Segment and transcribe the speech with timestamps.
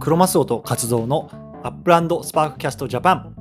[0.00, 1.28] クロマスオと活動の
[1.62, 3.34] Upland Sparkcast Japan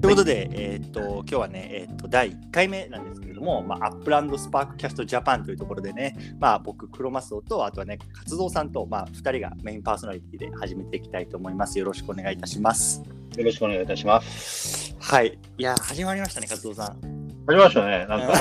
[0.00, 11.78] ということで、えーっと今日はね、えーっと第1回目なんですけれども、まあ、 Upland Sparkcast Japan というところでね、まあ、僕、クロマスオと、あとはね、活動さんと、まあ、2人がメインパーソナリティで始めていきたいと思います。
[11.78, 13.02] よろしくお願いいたします。
[13.36, 14.96] よろしくお願いいたします。
[15.00, 15.38] はい。
[15.58, 17.13] いや、始まりましたね、活動さん。
[17.46, 18.06] 始めましたね。
[18.08, 18.32] なんか、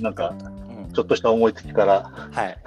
[0.00, 0.34] なんか、
[0.68, 2.58] うん、ちょっとした思いつきから、はい。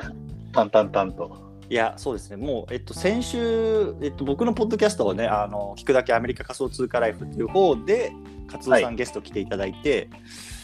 [0.53, 1.43] 淡々々と。
[1.69, 8.11] いや、そうですね、もう、えっと、先週、えっと、僕のポッドキャストをね、あの聞くだけアメリカ仮想通貨ライフっていう方で、
[8.47, 10.09] 活動さん、はゲスト来ていただいて、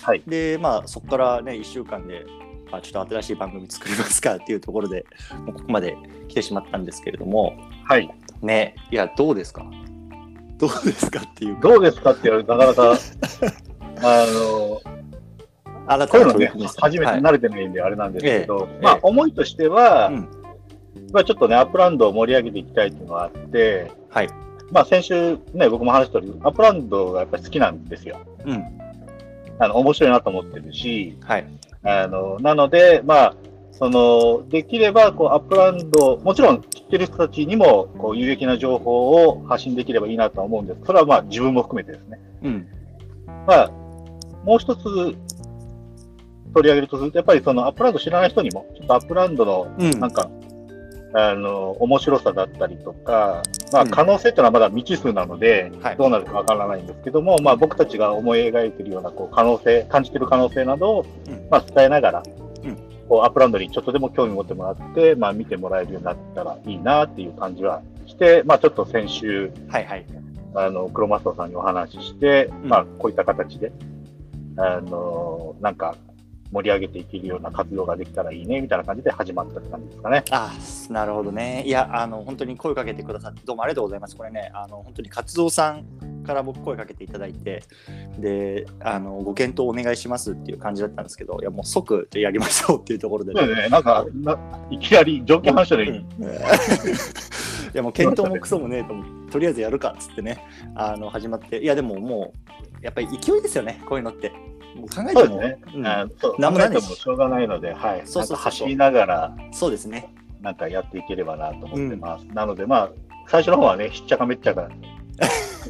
[0.01, 0.23] はい。
[0.25, 2.25] で、まあ、そこからね、1週間で、
[2.71, 5.05] あ、ちょっと新しい番組作りますかっていうところで、
[5.45, 5.95] もうここまで
[6.27, 7.55] 来てしまったんですけれども、
[7.85, 8.09] はい。
[8.41, 9.63] ね、いや、どうですか？
[10.57, 12.97] どうですかっていうか、どうですかって言われなかなか、
[14.01, 14.81] あの、
[15.87, 20.39] あなたこういうのね初めて慣れてないんであれなんですけど、ええまあ、思いとしては、うん
[21.11, 24.29] まあ、ちょっとね、 Upland を盛り上げていきたいっていうのがあって、はい。
[24.71, 28.19] まあ、先週ね、僕も話した通り、 Upland がやっぱり好きなんですよ。
[28.45, 28.63] うん。
[29.57, 31.47] あの、面白いなと思ってるし、はい。
[31.83, 33.35] あの、なので、まあ、
[33.71, 40.81] その、できれば、こう、 Upland、もちろん知ってる人たちにも、こう、有益な情報を発信できればいいなとは思うんです。
[40.85, 42.19] それはまあ、自分も含めてですね。
[42.43, 42.67] うん。
[43.47, 43.71] まあ、
[44.49, 44.83] もう一つ
[46.55, 49.99] 取り上げるとすると、やっぱりその Upland 知らない人にも、ちょっと Upland の、うん。
[49.99, 50.27] なんか、
[51.13, 53.91] あの、面白さだったりとか、まあ、うん。
[53.91, 55.97] 可能性っていうのはまだ未知数なので、はい。
[55.97, 61.47] どうなるかわからないんですけども、まあ、僕たちが思い描いているような、こう、可能性、感じている可能性などを、うん。
[61.51, 62.23] まあ、伝えながら、
[62.63, 62.75] うん。
[63.07, 70.05] こう、 Upland にちょっとでも興味持ってもらって、まあ、見てもらえるようになったらいいなっていう感じはして、まあ、ちょっと先週、はいはい。
[70.55, 72.69] あの、クロマストさんにお話しして、うん。
[72.69, 73.71] まあ、こういった形で、
[74.59, 75.95] あの、なんか、
[76.51, 80.23] 盛り上げていけるような活動ができたらいいね、みたいな感じで始まったって感じですかね。
[80.31, 80.51] あ
[80.89, 81.63] なるほどね。
[81.65, 84.15] いや、あの、本当に声かけてくださって、どうもありがとうございます。
[84.15, 87.63] これね、あの、本当に活動さんから僕声かけていただいて、
[88.17, 94.37] で、あの、ご検討お願いしますっていう感じだったんですけど、いや、もう即、やりましょうっていうところでそうですね、なんか、な
[94.71, 96.05] いきなり条件反射で、うん
[97.69, 100.43] いやもう検討もクソもねえと思ってとりあえずやるかっつってね
[100.75, 102.33] あの始まっていやでもも
[102.81, 104.31] うやっぱり勢いですよねこういうのって
[104.75, 105.59] 考えてもね。
[105.75, 108.01] うんあそうなんもないし考えてもしょうがないので、はい。
[108.05, 112.25] そうそう走りながら、そうですねなんかやっていければなと思ってます。
[112.27, 112.91] なので、まあ、
[113.27, 114.69] 最初の方はね、しっちゃかめっちゃか、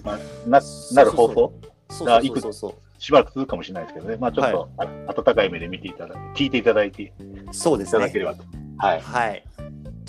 [0.03, 0.61] まあ、な
[0.93, 1.53] なる放送
[1.89, 7.11] そうそうそうそうそうしばらく続くかもしれないですけどね、まあ、ちょっと、あ温かい目で見ていただいて、聞いていただいてい
[7.51, 8.43] そうですねただければと。
[8.77, 9.01] はい。
[9.01, 9.43] はい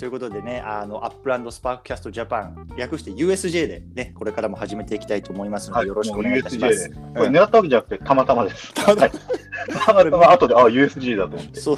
[0.01, 6.95] ということでね、あの Upland Sparkcast Japan、略して USJ でね、これからも始めていきたいと思いますので、はいよろしくお願いいたしま USJ すで。
[6.95, 8.73] これ狙ったわけじゃなくて、たまたまです。
[8.73, 11.59] たまたまはい後で、あ、USG だと思って。
[11.59, 11.75] そう、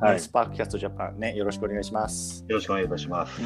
[0.00, 2.44] はいね Sparkcast Japan ね、よろしくお願いします。
[2.46, 3.40] よろしくお願いいたします。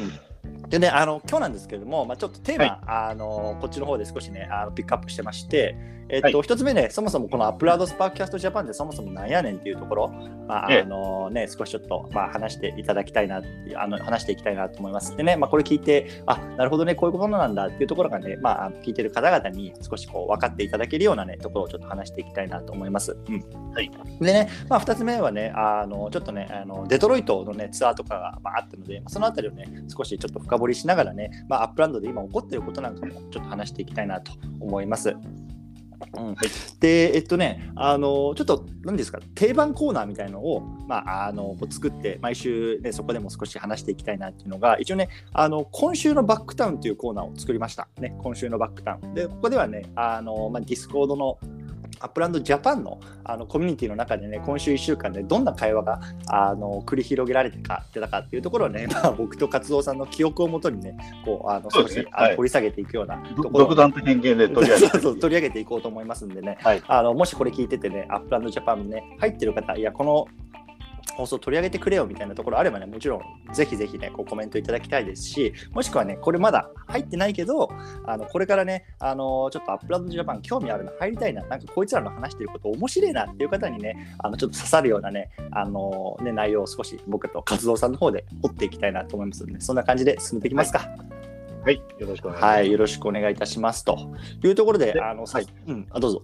[0.69, 2.79] でね、あの今日なんですけれども、まあ、ちょっとテーマ、はい。
[3.11, 5.75] あのこっちの方で少しねあのピックアップしてまして、
[6.09, 6.41] えっとはい。
[6.43, 10.07] 一つ目ね、そもそもこの Upland Sparkcast Japan ってそもそもなんやねんっていうところ、
[10.47, 10.81] まあええ。
[10.81, 13.41] あのね、少しちょっと、まあ、話していただきたいな
[13.75, 15.15] あの話していきたいなと思います。
[15.17, 23.17] でね、まあ、これ聞いて、あなるほどね、こういうことなんだっていうところがね、まあ、聞いてる方々に少しこう分かっていただけるようなね、ところをちょっと話していきたいなと思います。
[23.27, 23.73] うん。
[23.73, 23.89] はい。
[24.19, 35.15] でね、まあ、2つ目はね、あのちょっとねあの、デトロイトの、ね、ツアーとかが、まあ、あったので、そのあたりをね、少しちょっと深深掘りしながらね、まあ、 Upland で今起こっていることなんかもちょっと話していきたいなと思います。
[36.17, 36.35] うんはい
[36.79, 47.87] で、えっとね、あのちょっと、何ですか、定番コーナーみたいのを、まあ、あのこう作って、毎週、ね、そこでも少し話していきたいなっていうのが、一応ね、あの今週のバックタウンというコーナーを作りました。
[47.99, 49.13] ね、今週のバックタウン。
[49.13, 51.39] で、ここではね、あのまあ、ディスコードの
[51.99, 62.05] アップランドジャパンのあのコミュニティの中でね、今週1週間でどんな会話があの繰り広げられてたかっていうところをね、 まあ、僕と勝野さんの記憶をもとにね、こうあの少し、ね。
[62.11, 66.81] はいあの掘り下げていくようなところを独断と偏見で取り上げてそうそう取り上げていこうと思いますんでね、はい。
[66.87, 70.27] あのもしこれ聞いててね、アップランドジャパンね、入ってる方、いや、この
[71.15, 77.69] 放送取り上げてくれよみたいなところあればね、もちろんぜひぜひね、こうコメントいただきたいですし、もしくはね、これまだ入ってないけど、
[78.05, 90.89] あのこれからね、あのちょっとアップランドジャパン興味あるな、入りたいな、なんかこいつらの話してること面白いなっていう方にね、あのちょっと刺さるようなね、あのね内容を少し僕と勝野さんの方で掘っていきたいなと思いますので、そんな感じで進めていきますか。
[91.63, 91.81] はい。
[91.97, 92.43] よろしくお願いします。
[92.43, 93.97] はい、よろしくお願いいたしますと
[94.43, 96.23] いうところで、であの、さはいうん、あどうぞ。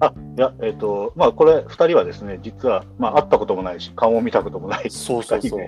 [0.00, 4.90] あ、いや、えっ、と、まあ、これ、二人はですね、実は、まあ、会ったこともないし、顔も見たこともない。
[4.90, 5.60] そうそうそう。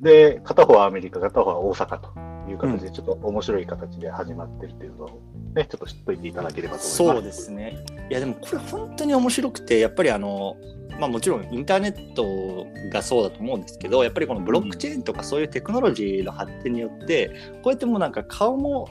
[0.00, 5.22] で、片方はアメリカ、片方は大阪という形で、ちょっと面白い形で始まってるっていうのを、
[5.54, 6.96] ね、ちょっと知っといていただければと思います。
[6.96, 7.84] そうですね。
[8.10, 10.56] いやでもこれ本当に面白くてやっぱりあの
[10.98, 17.30] まあ、もちろんインターネットがそうだと思うんですけどやっぱりこのブロックチェーンとかそういうテクノロジーの発展によって
[17.62, 18.86] こうやってもうなんか顔も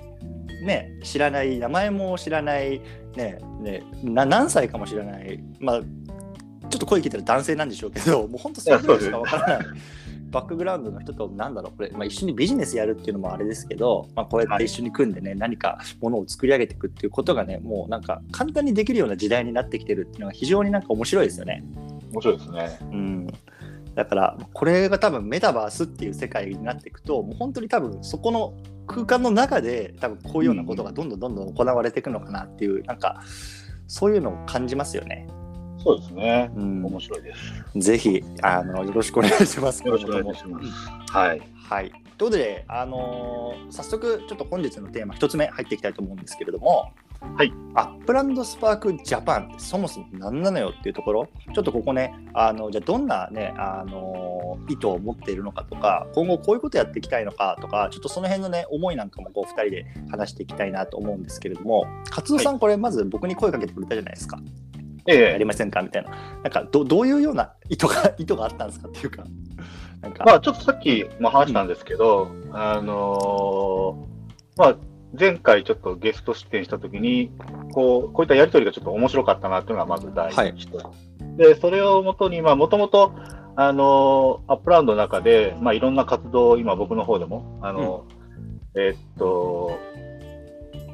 [0.64, 2.82] ね知らない名前も知らない
[3.16, 5.82] ねね何歳かも知らないまあ
[6.70, 9.68] ちょっと声聞いたら男性なんでしょうけど もう本当それぐらいしかわからない。
[10.30, 21.64] バックグラウンドの人となんだろうこれ、まあ、一緒にビジネスやるっていうのもあれですけど、まあ、こうやって一緒に組んでね、はい、何かものを作り上げていくっていうことがねもうなんか簡単にできるような時代になってきてるっていうのは非常になんか面白いですよね。
[22.12, 22.78] 面白いですね。
[22.92, 23.28] うん
[23.96, 28.54] だからこれが多分メタバースっていう世界になっていくともう本当に多分そこの
[28.90, 33.22] 空間の中で多分こういうようなことがどんどんどんどん行われていくのかなっていう、うん、なんか
[33.88, 35.28] そういうのを感じますよね。
[35.82, 36.52] そうですね。
[36.56, 37.80] うん、面白いです。
[37.80, 39.86] ぜひあのよろしくお願いします。
[39.86, 41.14] よろしくお願いします。
[41.14, 41.42] はい。
[41.70, 41.92] はい。
[41.92, 64.40] ということで、あのー、早速ちょっと本日のテーマ一つ目入っていきたいと思うんですけれども、はい、アップランドスパークジャパンってそもそも何なのよっていうところちょっとここねあのじゃあどんなねあの意図を持っているのかとか今後こういうことやっていきたいのかとかちょっとその辺のね思いなんかもこう2人で話していきたいなと思うんですけれども勝野さん、はい、これまず僕に声かけてくれたじゃないですか。
[65.08, 66.12] ええ、やりませんかみたいな。
[66.44, 69.24] なんかどどういうような意図が 意図があったんですかっていうか。
[70.02, 74.76] なんかまあちょっとさっきも話したんですけど、うん、あのー、まあ
[75.18, 77.32] 前回ちょっとゲスト出演したときに、
[77.74, 80.92] こう、こういったやりとりがちょっと面白かったなというのがまず第一と、は
[81.36, 83.14] い、で、それをもとに、まあ、もともと、
[83.56, 88.06] あの、アップランドの中で、まあ、いろんな活動を今僕の方でも、あの、
[88.76, 89.78] うん、えー、っと、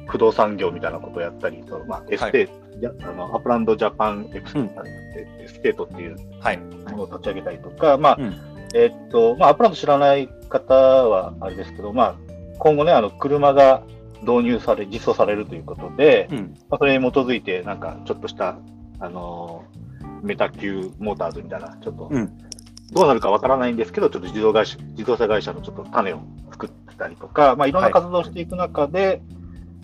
[0.08, 2.48] 不動産業みたいなことをやったり、そのまあ、エステ、
[2.80, 6.16] はい、あのアップランドジャパンエクス,、うん、エステートっていう
[6.90, 8.34] ものを立ち上げたりとか、まあ、うん、
[8.74, 12.14] えー、っと、まあ、アップランド知らない方はあれですけど、まあ、
[12.58, 13.82] 今後ね、あの、車が
[14.22, 18.58] 導入され、実装されるということで、うん、まあ、それに基づいて、なんかちょっとした、
[18.98, 22.10] あのー、メタ級モーターズみたいな、ちょっと、
[22.92, 26.20] どうなるかわからないんですけど、ちょっと自動会社自動車会社のちょっと種を
[26.50, 29.20] 作ってたりとか、まあ、いろんな活動をしていく中で、はい、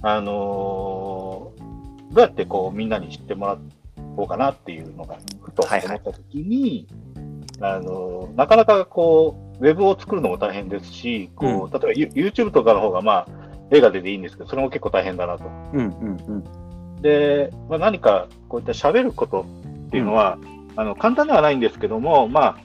[0.02, 3.58] あのー、どうやってこうみんなに知ってもら
[4.17, 6.87] おうかなっていうのが、ふと思ったときに、
[7.61, 13.42] はいはい、あのー、なかなかこう、ウェブを作るのも大変ですし、こう、例えば YouTube とかの方が、まあ、
[13.72, 15.44] 絵が出ていいんですけど、それも結構大変だなと。
[15.46, 16.44] うんうん
[16.96, 19.46] うん、で、まあ、何かこういった喋ること
[19.86, 22.56] っていうのは、うん、あの簡単ではないんですけども、まあ、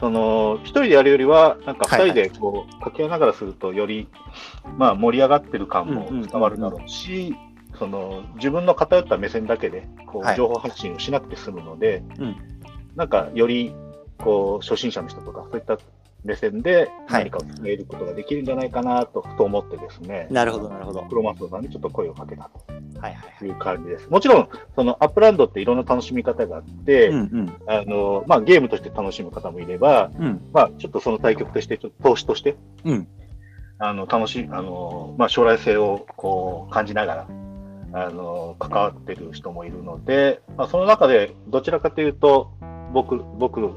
[0.00, 4.08] その一人でやるよりは、なんか二人でこう、掛け合いながらすると、より、
[4.76, 7.34] まあ、盛り上がってる感も伝わるだろうし、
[7.78, 12.36] その自分の偏った目線だけでこう情報発信をしなくて済むので、はい、
[12.96, 13.72] なんかより
[14.18, 15.78] こう初心者の人とか、そういった
[16.24, 21.02] 目線で何かを伝えることができるんじゃないかなと、ふと思ってですね、なるほど、なるほど。
[21.02, 22.50] プロマストさんにちょっと声をかけた
[23.38, 24.08] という感じです。
[24.08, 33.08] もちろん、そのアップランドっていろんな楽しみ方があって、うんうん、あのまあ、ゲームとして楽しむ方もいれば、うん、まあ、ちょっとその対局として、ちょっと投資として、うん、
[33.78, 37.28] あの楽しい、あのまあ、将来性をこう感じながら、
[37.90, 42.50] あの関わってる人もいるので、まあ、その中でどちらかというと、
[42.92, 43.70] 僕、僕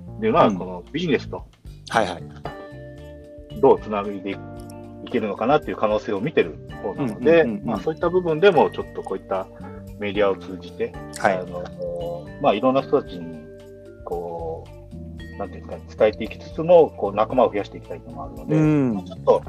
[0.00, 1.44] っていうのは、このビジネスと、
[1.88, 2.22] はいはい。
[3.60, 4.36] どうつなげてい
[5.10, 9.46] けるのかなっていう可能性を見てる方なので、まあ、そういった部分でも、ちょっとこういった
[9.98, 13.42] メディアを通じて、はい、あのまあ、いろんな人たちに、
[14.04, 14.64] こ
[15.34, 19.42] う、なんていうんですか、伝えていきつつも、こう仲間を増やしていきたいのもあるので、うん、ちょっと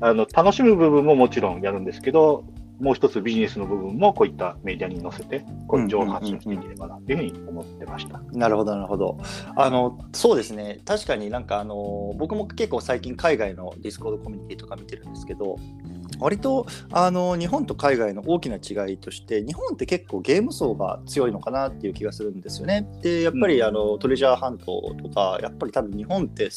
[0.00, 2.44] あの楽しむ部分ももちろんやるんですけど、
[2.80, 8.20] もう一つビジネスの部分もこういったメディアに載せて、こう情報発信していければなというふうに思ってました。
[8.32, 9.18] なるほど、なるほど。
[9.56, 15.56] あのそうですね、確かになんかあの僕も結構最近海外のディスコードコミュニティとか見てるんですけど、
[16.18, 22.88] 割とあの日本と海外の大きな違いとして日本って結構ゲーム層が強いのかなっていう気がするんですよね。
[23.02, 26.50] でやっぱりあの、トレジャーハントとかやっぱり多分日本って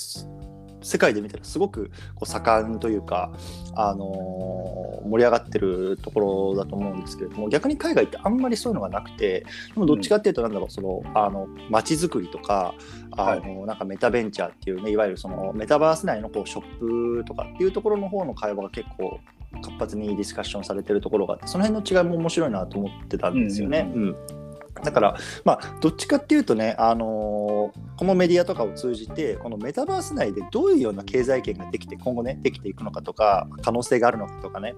[0.81, 3.31] 世界で見たらすごくこう盛んというか、
[3.75, 6.19] あのー、盛り上がってるとこ
[6.51, 12.74] ろだと思うんですけれども逆に海外ってあんまりそういうのがなくてでもどっちかっていうとなんだろうそのあの街づくりとか
[13.12, 19.19] あの、なんかメタベンチャーっていうねいわゆるそのメタバース内のこうショップとかっていうところの方の会話が結構
[19.62, 23.91] 活発にディスカッションされてるところがあってその辺の違いも面白いなと思ってたんですよね。
[23.93, 24.47] うん、うん
[24.84, 34.75] だから、まあ、どっちかっていうとね、あのー、このメディアとかを通じて、このメタバース内でどういうような経済圏ができて、今後ね、できていくのかとか、可能性があるのかとかね、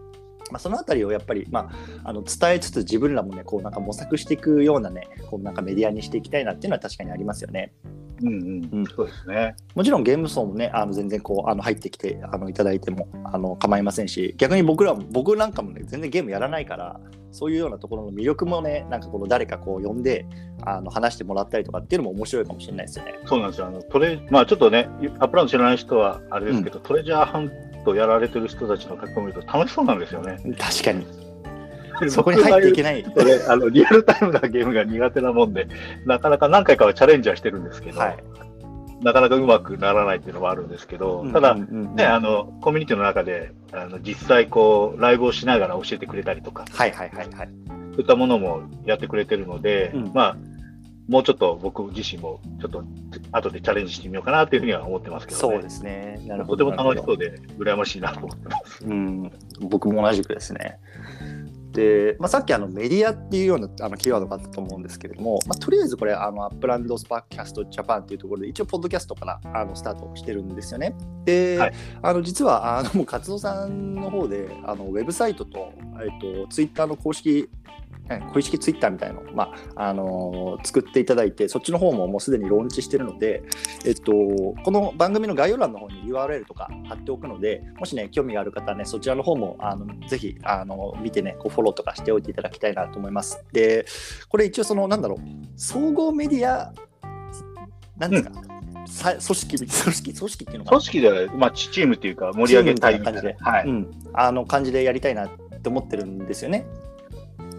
[0.51, 1.72] まあ、そのあたりをやっぱり、ま
[2.03, 7.74] あ、あの伝えつつ自分らもねこうなんか模索していくようなねこうなんかメディアにしていきたいなっていうのは確かにありますよね。
[8.22, 9.56] うんうん、うんそうですね。
[9.75, 17.00] もちろんゲーム層もねあの全然こうあの入ってきてあのいただいてもあの構いませんし逆に僕らも僕なんかもね全然ゲームやらないから
[17.32, 20.25] そういうようなところの魅力もねなんかこの誰かこう呼んで
[20.63, 23.13] あの話してもらったりとかっていうのも面白いかもしれないですよね。
[23.25, 23.68] そうなんですよ。
[23.68, 24.89] あのトレまあちょっとね、
[25.20, 27.51] アップランド知らない人はあれですけど、トレジャーハン
[27.83, 30.38] トやられてる人たちの書き込みと楽しそうなんですよね。
[30.57, 31.05] 確かに
[32.07, 33.03] そこに入っていけない。
[33.03, 35.67] 僕はあのリアルタイムなゲームが苦手なもんで、
[36.05, 38.24] なかなか何回かはチャレンジはしてるんですけど、はい
[39.01, 47.50] なかなかうまくならないっていうのはあるんですけど、ただ、ね、あの、コミュニティの中で、あの、実際こう、ライブをしながら教えてくれたりとか、はいはいはいはい。
[47.91, 50.38] そういったものもやってくれてるので、うんまあ、
[51.10, 52.84] もうちょっと僕自身も、ちょっと、
[53.32, 55.56] 後でチャレンジしてみようかなというふうには思ってますけどね。
[55.56, 56.22] そうですね。
[56.28, 56.66] なるほど。
[56.66, 57.32] とても楽しそうで。
[57.32, 58.86] で、羨ましいなと思ってます。
[58.86, 60.78] うん、僕も同じくですね。
[61.72, 70.96] で、まあ、さっきあのメディアっていうようなあのキーワードがあったと思うんですけれども、まあ、とりあえずこれあのアップランドスパークキャストジャパンっていうところで一応ポッドキャストからあのスタートしてるんですよね。
[71.25, 77.88] で、はいあの実はあのもう勝野さんの方であのウェブサイトと,、えっとツイッターの公式え
[78.34, 83.44] 公式ツイッターみたいなのを、まああのー作っていただいてそっちの方ももうすでにローンチしてるので、
[83.86, 93.44] えっと、この番組の概要欄の方に URL とか貼っておくのでもしね興味がある方はねそちらの方もあのぜひあの見てねこうフォローとかしておいていただきたいなと思います。
[93.51, 93.86] で
[94.28, 95.20] これ一応そのなんだろう
[95.56, 96.74] 総合メディア
[97.98, 98.32] なんですか、
[98.88, 100.78] さ組織組織組織っていうのかな？
[100.78, 103.22] 組織では、まあ、チチームっていうか、盛り上げたいみたいな。
[103.22, 103.68] チームみはい。
[103.68, 105.30] うん、あの感じでやりたいなっ
[105.62, 106.66] て思ってるんですよね、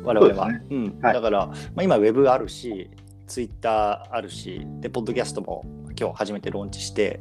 [0.05, 0.49] 我々は。
[0.49, 0.99] そうですうん。
[1.03, 1.15] はい。
[1.15, 2.91] だから、まあ、今、ウェブあるし、
[3.27, 5.65] ツイッターあるし、で、ポッドキャストも
[5.99, 7.21] 今日初めてローンチして、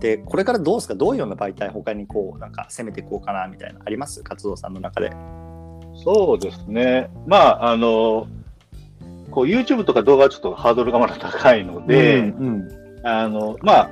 [0.00, 4.22] で、これからどうですか、どういうような媒体、他にこう、なんか攻めていこうかなみたいな、あります？
[4.22, 5.12] 活動さんの中で。
[6.04, 7.10] そうですね。
[7.26, 8.26] まあ、あの、
[9.30, 12.68] こう YouTube とか動画はちょっとハードルがまだ高いので、うん
[13.04, 13.90] あの、まあ、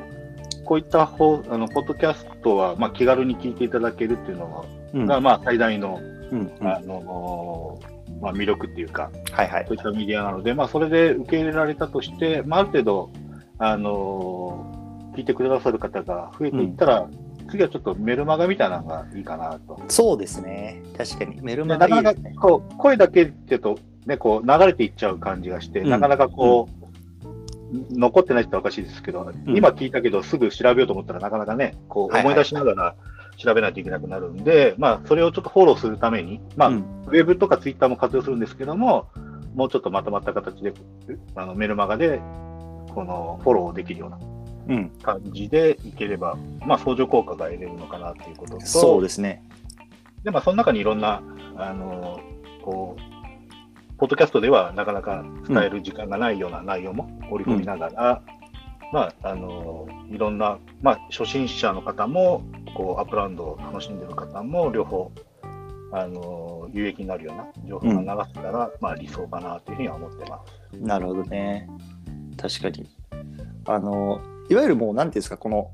[0.65, 5.07] こういったほあのポッドキャストは、まあ、気軽に聞いていただけるっていうのうん。
[5.07, 6.69] が、まあ、最大の、うんうん。
[6.69, 7.79] あの、
[8.21, 9.65] まあ、魅力っていうか、はいはい。
[9.67, 13.11] そういったメディアなので、まあ、それで受け入れられたとして、まあ、ある程度、
[13.59, 17.09] あの聞いてくださる方が増えていったら、
[17.51, 19.83] 次はちょっとメルマガみたいなのがいいかなと。
[19.89, 22.35] そうですね、確かに、メルマなかないかガいですね。
[22.41, 25.91] こう声だけっていうと、ね、こう流れていっちゃう感じがして、うん。
[25.91, 29.57] なかなかこう、残ってないっておかしいですけど、ん。
[29.57, 32.95] 今聞いたけど、すぐ調べようと思ったらなかなかね、こう思い出しながら
[33.41, 36.77] 調べないといけなくなるんで、まあ、それをちょっとフォローするために、まあ、うん。
[37.07, 39.09] ウェブとかツイッターも活用するんですけども、
[39.55, 40.75] もうちょっとまとまった形で、
[41.35, 42.19] あのメルマガで、
[42.95, 44.19] このフォローできるような
[44.69, 49.43] うん、感じでいければ、まあ、相乗効果が得れるのかなっていうことと、そうですね。
[50.23, 51.23] で、まあ、その中にいろんな、
[51.57, 52.21] あの、
[52.63, 58.23] こう、ポッドキャストではなかなか伝える時間がないような内容も織り込みながら、
[58.93, 62.43] まあ、あの、いろんな、まあ、初心者の方も、
[62.75, 65.13] こう、アップランドを楽しんでる方も、両方、
[65.93, 70.41] あの、有益になるような情報が流せたら、まあ、理想かなというふうには思ってま
[70.73, 70.81] す。
[70.81, 71.69] なるほどね。
[72.37, 72.89] 確かに。
[73.67, 75.71] あの、いわゆるもう、なんていうんですか、この、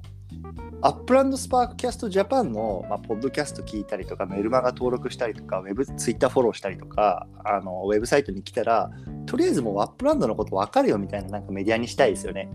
[0.83, 8.91] アップランドスパークキャストジャパンの、まあ、ポッドキャスト聞いたりとか、メルマガ登録したりとか、ウェブ、ツイッターフォローしたりとか、あの、ウェブサイトに来たら、
[9.25, 12.51] とりあえずもうアップランドのこと分かるよみたいな、なんかメディアにしたいですよね。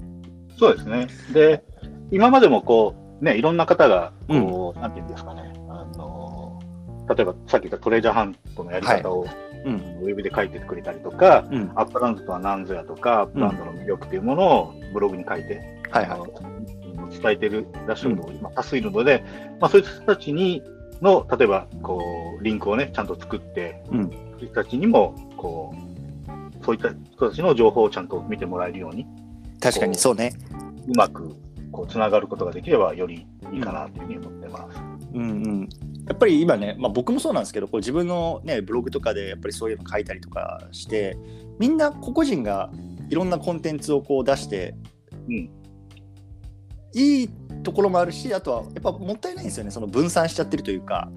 [0.61, 1.07] そうですね。
[1.33, 1.63] で、
[2.11, 6.59] 今までもこう、ね、いろんな方が、こう、なんていうんですかね、あの、
[7.09, 9.25] 例えばさっき言ったトレジャーハントのやり方を、
[9.65, 9.75] うん。
[10.03, 11.71] ウェブで書いてくれたりとか、うん。
[11.73, 16.09] アップランドとは何ぞやとか、アップランドの魅力というものをブログに書いて、はい
[17.11, 19.21] 伝えてるらっしゃるのが今多数いるので、
[19.59, 20.63] まあ、そういう人たちに
[21.01, 22.01] の、例えば、こ
[22.39, 24.09] う、リンクをね、ちゃんと作って、うん。
[24.09, 29.05] そういう人たちにも、こう、そういった人たちの情報をちゃんと見てもらえるように、
[29.61, 30.33] 確かにそうね。
[30.87, 31.35] うまく、
[31.71, 34.79] こう、つながることができれば、よりいいかなというふうに思ってます。
[35.13, 35.69] うんうん。
[36.07, 41.17] やっぱり今ね、まあ、僕もそうなんですけどこう自分の、ね、ブログとかでやっぱりそういうの書いたりとかして
[41.59, 42.71] みんな個々人が
[43.09, 44.75] いろんなコンテンツをこう出して、
[45.29, 45.49] うん
[46.93, 47.29] いい
[47.63, 51.09] ところもあるしあとはやっぱもったいないんですよねその分散しちゃってるというか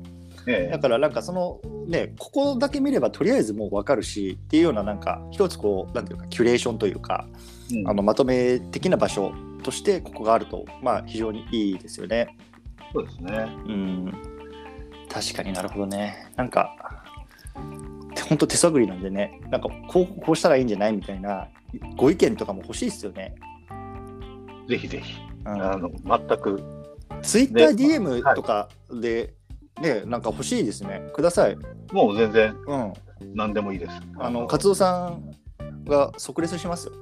[0.47, 7.27] えだからなんかそのねここだけ見ればとりあえずもう分かるしっていうようななんか一つこうなんていうかキュレーションというか
[7.73, 9.33] えうんあのまとめ的な場所
[9.63, 12.37] としてここがあるとまあ非常にいいですよね。
[12.95, 13.33] そうですね。
[13.67, 14.13] うん、
[15.11, 16.31] 確かになるほどね。
[16.37, 16.77] なんか、
[18.29, 21.49] 本当手探りなんでね、なんかこうこうしたらいいんじゃないみたいな
[21.97, 23.35] ご意見とかも欲しいですよね。
[24.69, 26.63] ぜひぜひ、うんあの、全く、
[27.23, 29.35] ツイッターね DM とかで、
[29.81, 31.03] ね、なんか欲しいですね。
[31.13, 31.57] ください。
[31.93, 32.93] もう全然うん。
[33.35, 33.93] 何でもいいです。
[34.19, 35.35] あの、勝夫さん
[35.85, 36.93] が即レスしますよ。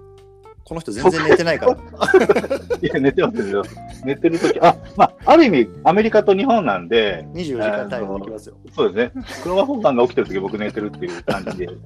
[0.64, 1.72] この人全然寝てないから。
[2.80, 3.62] いや、寝てますよ。
[4.04, 8.56] 寝てるとき、あ、まあ、ある意味、アメリカと日本なんで、24時間タイムできますよ。
[8.74, 9.24] そうですね。
[9.42, 11.68] クロマフォンさんが起きてるとき僕寝てるっていう感じで。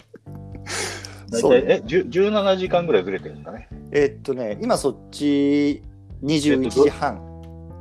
[1.31, 3.69] 大そう体、え、10 17時間ぐらいずれてるんですかね。
[3.93, 5.83] えーっとね、今そっち
[6.23, 7.36] 21時半、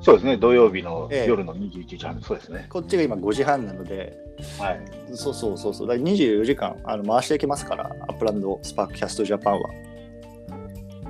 [0.05, 0.37] そうですね。
[0.37, 2.67] 土曜日のええ夜の21時半、そうですね。
[2.69, 4.15] こっちが今5時半なので、
[4.59, 4.79] はい。
[5.15, 9.69] そうそうそうそう、だから24時間あの回していけますから、アップランドスパークキャストジャパンは。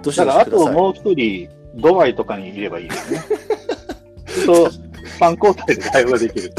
[0.02, 0.32] どしだか？
[0.36, 0.46] ら、あ。
[0.46, 3.22] ともう一人、ドバイとかにいればいいですね。
[4.48, 4.70] と、
[5.20, 6.54] 3交代で対話できる。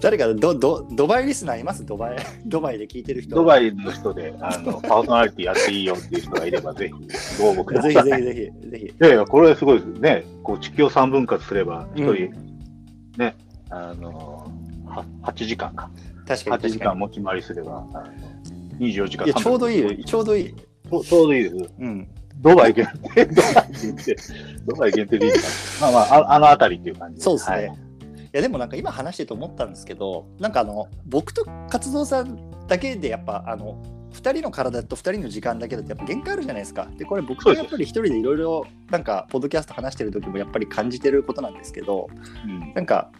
[0.00, 1.84] 誰かドドドバイリスナーいます？
[1.84, 3.36] ドバイドバイで聞いてる人。
[3.36, 7.92] ドバイの人で、あの、 パーソナリティやっていいよっていう人がいれば、ぜひ、ご応募ください。
[7.94, 8.84] ぜひぜひぜひぜひ。
[8.86, 10.24] いやいや、これはすごいですね。
[10.42, 12.50] こう地球を3分割すれば、一人、うん
[13.16, 13.36] ね、
[13.70, 14.50] あの
[14.86, 15.90] は8時間か。
[16.26, 18.06] 8確かに確か時間持ち回りすれば、あの
[18.78, 19.24] 24時間。
[19.24, 19.32] に。
[19.32, 20.54] いや、ちょうどいいよ3分ちょうどいい。
[20.54, 21.56] ちょちょうどいいです。
[21.80, 22.08] うん。
[22.40, 24.16] ドバイ限定、ドバイ限定、
[24.66, 25.44] ドバイ限定でいいかな。
[25.80, 27.56] まあまあ、ああのあたりっていう感じそうですね。
[27.56, 27.68] はいい、
[28.32, 33.82] やでもなんか今話してて思ったんですけどなんかあの僕と活動さんだけでやっぱあの
[34.12, 36.88] 2人の体と2人の時間だけだとやっぱ限界あるじゃないですか。
[36.96, 42.08] でこれ僕がやっぱり一人でいろいろなんかポッドキャスト話してる時もやっぱり感じてることなんですけど
[42.44, 43.10] うんなんか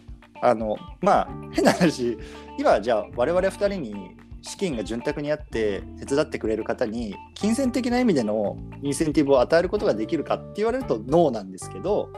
[0.41, 2.17] あのまあ変な話
[2.57, 12.09] 今じゃあ我々2人に資金が潤沢にあって手伝ってくれる方に金銭的な意味でのインセンティブを与えることができるかって言われるとノーなんですけど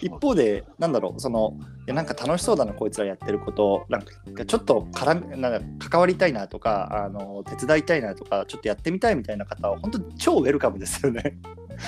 [0.00, 1.56] 一方でなんだろうその
[1.86, 11.36] いやなんか楽しそうだなこいつらやってることなんかちょっと絡めなんか関わりたいなとかあの手伝いたいなとかちょっとやってみたいみたいな方は本当超ウェルカムですよね。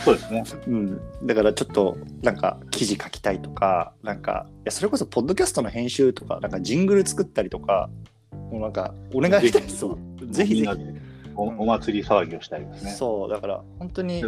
[0.04, 0.44] そうですね。
[0.68, 7.88] うん、だからちょっとなんか記事書きたいとかなんかいやそれこそポッドキャストの編集とかなんかジングル作ったりとか
[8.32, 9.84] もうなんかお願いしたいです。
[9.84, 9.96] わ
[10.30, 11.00] ぜひぜみんなで
[11.34, 12.90] おお祭り騒ぎをしたいですひ、ね。
[12.92, 14.22] そうだから本当に。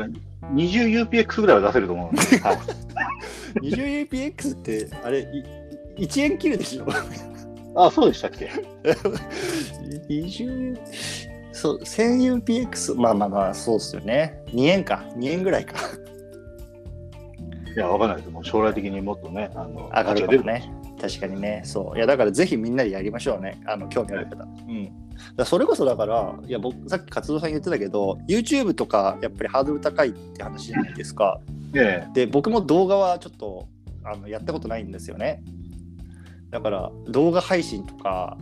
[0.54, 2.58] 20UPX ぐらいは出せると思うので、 はい。
[3.60, 5.20] 20UPX ってあれ
[5.96, 6.86] い1円切るでしょ？
[7.76, 8.50] あ、そうでしたっけ
[10.08, 10.78] ？20
[11.52, 14.42] そう 1000UPX まあまあまあそうっすよね。
[14.46, 15.04] 2円か。
[15.16, 15.76] 2円ぐらいか。
[17.76, 18.30] いや、わかんないです。
[18.30, 21.62] もう将来的にもっとね、あの、上がるかもね確かにね。
[21.64, 21.96] そう。
[21.96, 23.60] いやだからぜひみんなでやりましょうね。
[23.66, 24.90] あの興味ある方、うん。
[25.36, 31.40] だそれこそだからいや僕さっき活動さん言ってたけど YouTube とかやっぱりハードル高いって話じゃないですか。
[32.14, 33.68] で僕も動画はちょっと
[34.04, 35.42] あのやったことないんですよね。
[36.50, 38.36] だから動画配信とか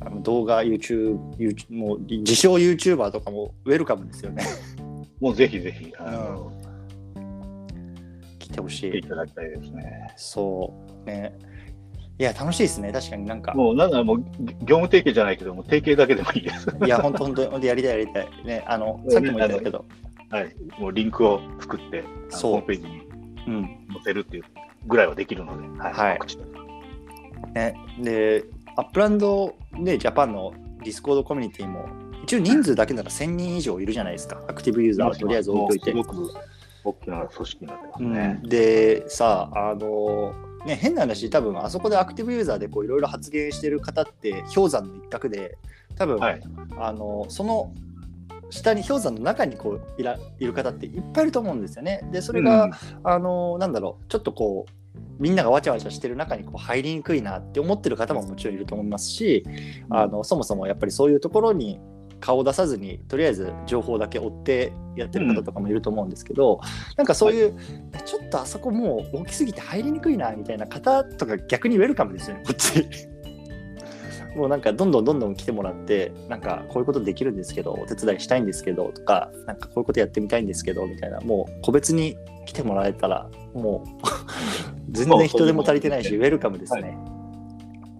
[0.00, 4.44] あの動画 YouTube, YouTube もう自称 YouTuber とかもウェルカムですよね。
[4.44, 4.78] え
[5.20, 6.52] もうぜひぜひ、あの、
[8.38, 8.90] 来てほしい。
[8.90, 10.12] 来ていただきたいですね。
[10.16, 10.72] そ
[11.04, 11.06] う。
[11.06, 11.36] ね
[12.20, 12.90] いや楽しいですね。
[12.92, 13.54] 確かになんか。
[13.54, 14.18] もう、なんだろうもう、
[14.64, 16.68] 業務提携じゃないけども、提携だけでもいいです。
[16.84, 18.28] いや本当本当やりたいやりたい。
[18.44, 19.84] ねあのさっきも言ったけど。
[20.30, 20.54] はい。
[20.78, 22.02] もう、リンクを作って、
[22.42, 23.02] ホームページに
[23.46, 23.86] うん。
[23.92, 24.44] 載せるっていう
[24.86, 25.92] ぐらいはできるので、はい。
[25.92, 26.18] はい。
[26.18, 26.44] 告知と
[27.54, 28.44] ね、で、
[28.76, 30.52] アップランド、ね、ジャパンの
[30.82, 31.88] ディスコードコミュニティも、
[32.24, 36.02] 一応人数だけなら1000人以上いるじゃないですか、アクティブユーザーはとりあえず置いといて。
[36.02, 36.34] すごく
[36.84, 38.40] 大きな組織になってますうね。
[38.44, 40.34] ん、で、さあ、の
[40.66, 45.58] ね、変な話、多分あそこでアクティブユーザーでこういろいろ発言してる方って、氷山の一角で、
[45.96, 46.40] 多分、はい。
[46.78, 47.72] あのその
[48.50, 52.00] 下に氷山の中にこういらいる方っていっぱいいると思うんですよね。
[52.12, 52.72] で、それが、うん
[53.04, 54.72] あのなんだろうちょっとこう
[55.18, 59.44] みんながわちゃわちゃしてる中にこう入りにくいなって思ってる方ももちろんいると思いますし、
[59.90, 61.80] あのそもそもやっぱりそういうところに
[62.20, 66.60] 顔を出さずにとりあえず情報だけ追ってやってる方とかもいると思うんですけど、
[66.96, 67.54] なんかそういう、
[68.04, 72.86] ちょっとあそこもう大きすぎて入りにくいなみたいな方とか逆にウェルカムですよねこっち。
[74.36, 81.20] もうなんかどんどんどんどん来てもらってなんかこういうことできるんですけどお手伝いしたいんですけどとかなんかこういうことやってみたいんですけどみたいな。
[81.20, 84.06] もう個別に来てもらえたらもう
[84.92, 86.96] 全然人手も足りてないしウェルカムですね。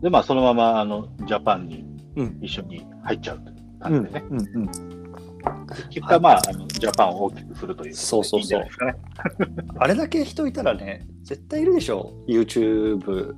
[0.03, 1.85] で、まあ、そのまま、あの、ジャパンに
[2.17, 2.39] うん。
[2.41, 3.51] 一緒に入っちゃうと。
[3.51, 4.25] いううん感じでね。
[4.31, 4.71] うんうん
[5.91, 8.71] 結果、まあ、あの、ジャパンを大きくするというそうそうそういいね。
[9.79, 13.35] あれだけ人いたらね絶対いるでしょ YouTube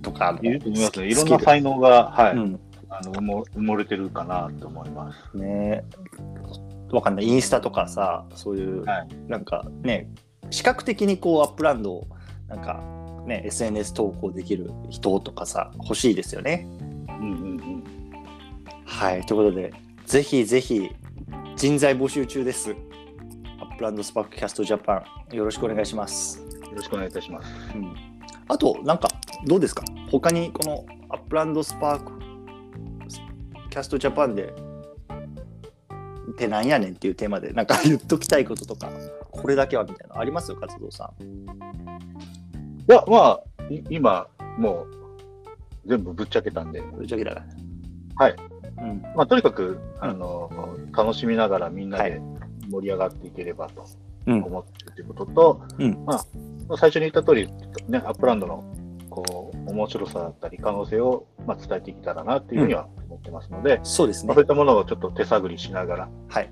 [0.00, 1.06] とかのいると思いますね。
[1.08, 5.36] いろんな才能が、はい、うんあの埋も埋もれてるかなと思います。
[5.36, 5.84] ね
[6.90, 10.08] わかんないインスタとかさそういう、はいなんかね
[10.50, 12.06] 視覚的にこうアップランドを
[12.48, 12.82] なんか
[13.26, 16.66] ね SNS 投稿できる人とかさ欲しいですよね。
[17.08, 17.81] うんうんうん。
[19.02, 19.74] はいということで
[20.06, 20.88] ぜひぜひ
[21.56, 22.76] 人材募集中です。
[23.60, 26.38] アップランドスパークキャストジャパンよろしくお願いします。
[26.38, 27.48] よろしくお願いいたします。
[27.74, 27.92] うん、
[28.46, 29.08] あとなんか
[29.44, 29.82] どうですか？
[30.08, 32.12] 他にこのアップランドスパーク
[33.70, 34.54] キャストジャパンで
[36.30, 38.88] ってなんやねんっていうテーマでなんか言っときたいこととか
[39.32, 40.52] これだけはみたいなのあります？
[40.52, 41.24] よ、活動さん。
[41.24, 41.24] い
[42.86, 44.86] や、まあ、い今、も
[45.86, 47.46] う、全部ぶっちゃけたんで、ぶっちゃけだから。
[48.26, 48.36] はい。
[48.78, 49.02] うん。
[49.16, 50.50] まあ、とにかく、あの、
[50.96, 52.20] 楽しみながらみんなで
[52.70, 53.84] 盛り上がっていければと
[54.26, 54.42] うん。
[54.44, 57.48] 思ってるということと、うんまあ、最初に言った通り、
[57.88, 58.64] ね、アップランドの、
[59.10, 64.44] こう、面白さだったり、可能性を、まあ、伝えていけたらなっていうふうには思ってますので、そうですねまあそうい。
[64.44, 66.50] ったものをちょっと手探りしながら、はい。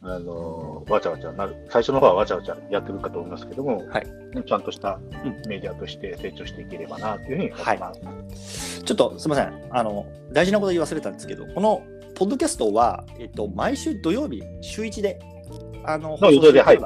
[0.00, 4.06] あのわちゃわちゃなる、最初の方はわちゃわちゃやってるかと思いますけども、はい。
[4.46, 5.48] ちゃんとしたうん。
[5.48, 7.92] メディアとして成長していければなというふうに思いま
[8.34, 8.82] す。
[8.84, 9.68] ちょっとすみません。
[9.70, 11.82] あの、大事なこと言い忘れたんですけど、この
[12.14, 15.18] ポッドキャストは、えっと、毎週土曜日、週1で、
[15.84, 16.76] あの、放送してい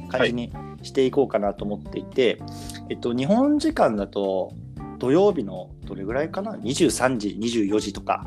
[0.00, 2.38] うん、感じにしていこうかなと思っていて、
[2.90, 4.52] えっと、日本時間だと、
[4.98, 8.24] 土曜日のどれぐらいかな、23時、24時とか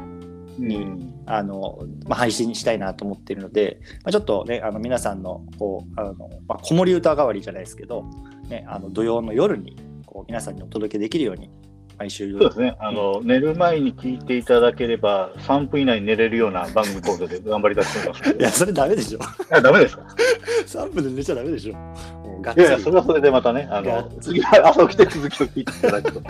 [0.58, 6.14] に、うんあのまあ、配信したいなと思っているので、まあ、ちょっとね、あの皆さんのこうあの、
[6.48, 8.06] まあ、子守歌代わりじゃないですけど、
[8.50, 11.50] ね、あの土曜の夜にこう皆さんにお届けできるように、
[11.98, 18.30] 毎週、そうですね、あの、寝る前に聞いていただければ、3分以内に寝れるような番組構造で頑張り出してます。
[18.38, 19.20] いや、それダメでしょ。
[19.50, 20.04] あダメですか？
[20.68, 21.72] 3分で寝ちゃダメでしょ。
[21.72, 26.22] いやいや、それはそれでまたね、あの、次は朝起きて続きを聞いていただくと。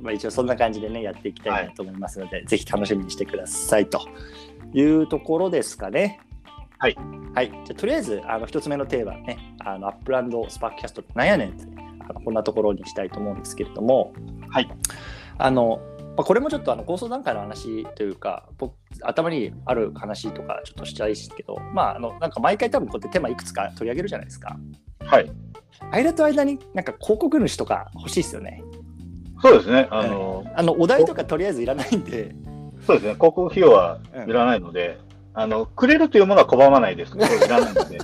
[0.00, 4.08] そまあ、一応そんな感じでね、やっていきたいなと思いますので、ぜひ楽しみにしてくださいと
[4.72, 6.20] いうところですかね。
[6.78, 6.96] はい。
[7.34, 7.50] はい。
[7.50, 11.64] じゃあとりあえず、あの、一つ目のテーマね、あの、アップランドスパークキャストってなんやねんって、
[12.08, 14.12] あのこんなところにしたいと思うんですけれども、
[14.48, 14.70] はい。
[15.38, 15.80] あの、
[16.16, 24.58] まあ、これもちょっとあの構想段階の話というか、僕頭にある話とかちょっとしたいですけど、まあ、あのなんか毎回多分こうやってテーマいくつか取り上げるじゃないですか。
[25.00, 25.30] はい。
[25.92, 28.62] 間と間になんか広告主とか欲しいですよね。
[29.42, 32.34] そうですね、あの、あのお題とかとりあえずいらないんで、
[32.86, 34.98] そうですね、広告費用はいらないので、
[35.32, 37.12] あの、くれるというものは拒まないです。
[37.16, 37.98] けど、いらないので、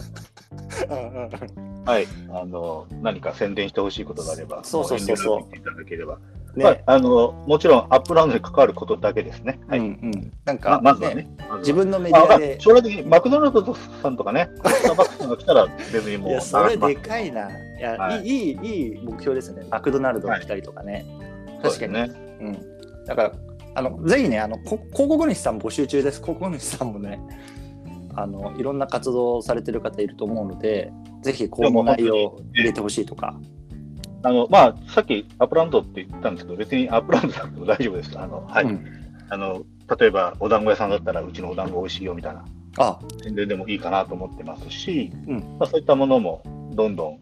[1.85, 5.57] はい、あの、何か宣伝してほしいことがあれば、そうそうそうそう。
[5.57, 6.19] いただければ。
[6.57, 9.61] ね、まあ、あの、もちろんアップラウンドに関わることだけですね。
[9.69, 9.79] はい。
[9.79, 11.29] うんうん、なんまか、まずはね。
[11.39, 17.49] まずは自分のメデまあィアで、将来的にマクドナルドさんとかね、スターバックスさんが来たら別にもういや、それでかいな。
[17.51, 19.67] いや、はいい、いい、いい目標ですね。
[19.71, 21.05] マクドナルドが来たりとかね。
[21.63, 22.09] 確かに。
[22.09, 23.05] そうん。
[23.05, 23.33] だから、
[23.75, 26.23] あの、ぜひね、あの、こ広告主さん募集中です。
[26.23, 27.21] 広告主さんもね、
[28.15, 30.91] あの、いろんな活動をされてる方いると思うので、
[31.23, 33.39] ぜひ、こういう内容を入れてほしいとか。
[34.27, 38.19] あの、まあ、さっきアップランドって言ったんですけど、別にアップランドなくても大丈夫です。
[38.19, 38.65] あの、はい。
[38.65, 38.85] うん
[39.29, 39.65] あの、
[39.99, 42.45] 例えば、お団子屋さんだったら、うちのお団子美味しいよみたいな
[42.79, 46.43] あ、宣伝でもいいかなと思ってますし、うんまあ、そういったものも
[46.75, 47.21] どんどん、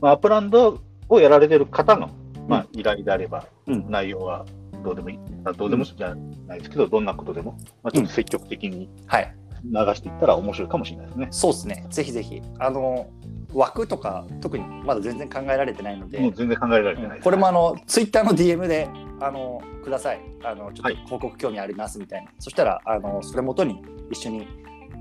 [0.00, 0.80] まあ、アップランド
[1.10, 2.08] をやられてる方の、
[2.48, 4.46] まあ、依頼であれば、うん内容は
[4.82, 6.14] どうでもいい、あどうでもじゃ
[6.46, 9.34] ないですけど、どんなことでも、まあ、ちょっと積極的にはい。
[9.64, 11.28] 流していったら面白いかもしれないですね。
[11.30, 11.86] そうですね。
[11.90, 12.42] ぜひぜひ。
[12.58, 13.06] あの、
[13.54, 17.24] 枠とか、特にまだ全然考えられてないので、もう全然考えられてないです。
[17.24, 18.88] これもあのツイッターの DM で
[19.20, 24.46] あのくださいあのちょっとはい広告興味ありますみたいな、そしたらあのそれ元に一緒に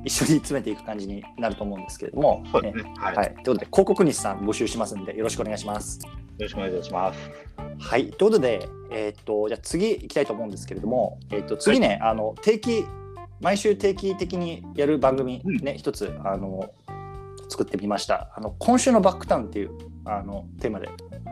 [0.06, 2.94] 一緒に詰めていく感じになると思うんですけれども、そうですね。
[2.98, 3.16] はい。
[3.16, 6.00] はい、ということで広告主さん募集しますんでよろしくお願いします。
[6.04, 7.20] よろしくお願いします。
[7.80, 12.86] はい、ということで、えーっとじゃあ次行きたいと思うんですけれども、えーっと次ね、あの定期
[13.40, 16.70] 毎週定期的にやる番組うんね、一つあの
[17.54, 18.34] 作ってみました。
[18.36, 19.72] あの今週のバックタウンっていう
[20.06, 20.90] あのテーマで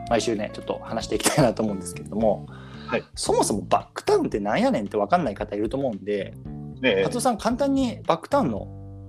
[0.08, 2.46] 毎週ねちょっと話していきたいなと思うんですけれども、
[2.86, 3.04] はい。
[3.14, 6.34] そもそもバックタウンってなんやねんって分かんない方いると思うんで
[6.80, 7.02] ねえ。
[7.04, 8.68] 松尾さん簡単にバックタウンの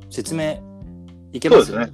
[0.10, 0.62] 説明
[1.34, 1.68] いけます？
[1.68, 1.92] すね。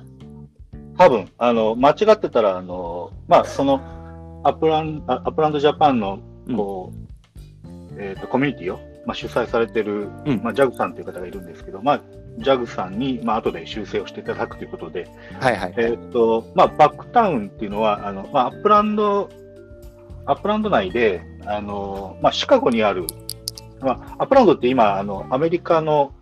[0.97, 6.19] 多分、あの、間違ってたら、あの、まあ、その、アップラン、あアップランドジャパンの、
[6.53, 10.41] こう、えっ、と、コミュニティを、まあ、主催されてる、うん。
[10.43, 12.01] まあ、ジャグさんという方がいるんですけど、まあ、
[12.39, 15.07] ジャグさんに、まあ、後で修正をしていただくということで、
[15.39, 19.29] はいはい、えっ、と、まあ、バックタウンっていうのは、あの、まあ、アップランド、
[20.25, 23.05] アップランド内で、あの、まあ、シカゴにある、
[23.81, 26.13] まあ、アップランドって今、あの、アメリカの、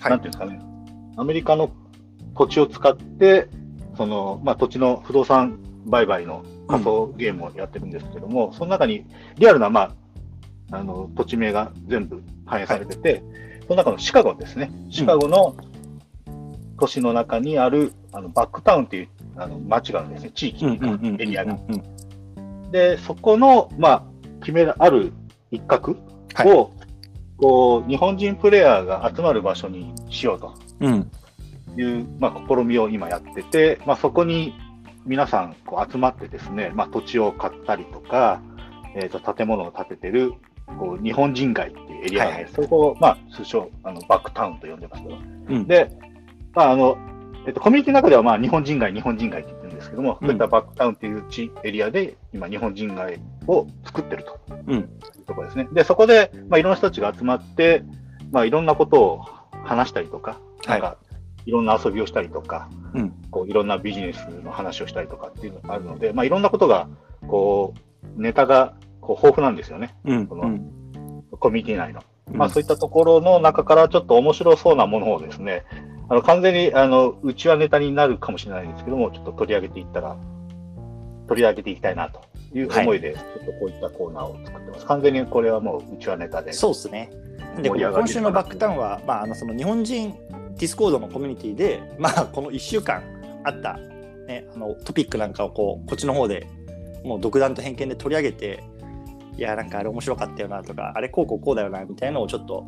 [0.00, 0.10] はい。
[0.10, 0.60] なんていうんですかね、
[1.16, 1.70] アメリカの
[2.36, 3.48] 土地を使って、
[3.96, 9.94] その、まあ、土地の不動産売買の仮想ゲームをやってるんですけども、その中にリアルな、ま
[10.70, 13.22] あ、あの、土地名が全部反映されてて、
[13.53, 14.70] その中のシカゴですね。
[14.90, 15.56] シカゴの
[16.78, 20.30] 都市の中にある、あの、バックタウンっていう、あの、町があるんですね。
[20.34, 21.52] 地域うんうんうんうんエリアが。
[21.52, 21.94] うん
[22.70, 24.02] で、そこの、まあ、
[24.40, 25.12] 決める、ある
[25.52, 25.96] 一角を、
[26.34, 26.84] はい
[27.36, 30.54] こう、日本人プレイヤーが集まる場所にしようと。
[30.80, 31.10] うん
[31.76, 34.54] いう、まあ、試みを今やってて、まあ、そこに
[35.06, 38.40] 皆さんこう集まってですね、まあ、土地を買ったりとか、
[38.94, 40.34] えー、と建物を建ててる
[40.66, 45.16] こう日本人街っていうエリアなんです、そこを、まあ、通称あのバックタウンと呼んでますけど、
[45.48, 45.66] うん。
[45.66, 45.90] で、
[46.54, 46.96] まあ、あの
[47.46, 50.28] えっと、コミュニティの中では、まあ、日本人街、日本人街って言ってるんですけども、うん。
[50.28, 54.40] そういったバックタウンっていう地エリアで、今、日本人街を作ってると。
[54.66, 54.78] うん。
[54.78, 54.88] いう
[55.26, 55.68] ところですね。
[55.72, 57.82] で、そこで、まあ、いろんな人たちが集まって、
[58.30, 59.24] まあ、いろんなことを
[59.64, 60.96] 話したりとか、なんか、
[61.44, 63.10] いろんな遊びをしたりとか、うん。
[63.30, 66.88] こういろんなビジネスの話をしたりとかっていうのがあるので、まあ、いろんなことが、
[67.28, 67.74] こ
[68.16, 70.26] う、ネタがこう豊富なんですよね、うん。
[70.26, 71.24] このうん。
[71.30, 72.02] コミュニティ内の。
[72.32, 75.64] まあ、そういったところの中からちょっと面白そうなものをですね、
[76.08, 80.16] あの完全にあの内輪ネタになるかもしれないんですけども、ちょっと取り上げていったら、
[81.28, 82.22] 取り上げていきたいなと
[82.54, 84.86] いう思いで、ちょっとこういったコーナーを作ってます。
[84.86, 86.52] 完全にこれはもう内輪ネタで。
[86.52, 87.10] そうですね。
[87.60, 90.14] で、今週のバックタウンは、まあ、あのその日本人
[90.58, 93.02] ディスコードのコミュニティで、 まあ、この1週間
[93.44, 93.76] あった、
[94.26, 96.46] ね、あのトピックなんかをこうこっちの方で
[97.04, 98.64] もう独断と偏見で取り上げて、
[99.36, 102.64] いや、なんかあれ面白かったよなとか、あれこうこうこうだよなみたいなのをちょっと、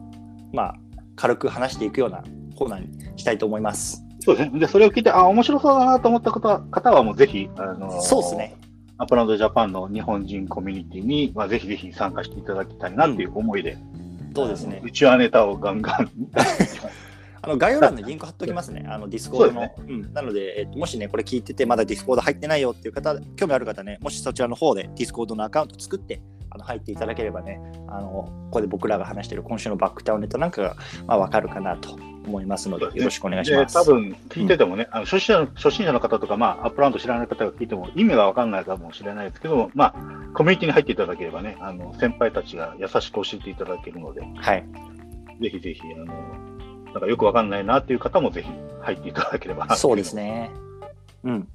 [0.53, 0.75] まあ、
[1.15, 2.23] 軽く話していくような
[2.57, 4.05] コーナーにしたいと思います。
[4.21, 4.59] そうですね。
[4.61, 8.57] で、それを聞いて、あ、面白そうだなと思った方は方はもうぜひ、あのーそうですね。
[8.99, 13.77] アップランドジャパンの日本人コミュニティに、まあ、ぜひぜひ参加していただきたいなっていう思いで、
[14.35, 14.81] そうですね。
[14.85, 16.11] 内輪ネタをガンガン。
[17.43, 19.63] あの概要欄にリンク貼っておきますね、 あのディスコードの。
[19.77, 26.21] そううん、なので、えっと、もしね、これ聞いてて、まだディスコード入ってないよっていう方、興味ある方ね、もしそちらの方でディスコードのアカウント作って、
[26.57, 31.93] あの入っていただければね、あのここで僕らが話している今週のバックタウンネタなんかが、まあ、分かるかなと
[32.27, 33.75] 思いますので、よろしくお願いしでます。
[33.75, 39.93] 多分聞いててもね、あの初心者の初心者の方とか、まあ、アップランド知らない方が聞いても意味が分かんないかもしれないですけども、まあ、
[40.35, 44.65] コミュニティに入っていただければね、あの先輩たちが優しく教えていただけるので、はい。
[45.41, 46.07] ぜひぜひ、あの
[46.93, 50.51] なんかよく分かんないなっていう方もぜひ入っていただければなそうですね。
[51.25, 51.49] うん。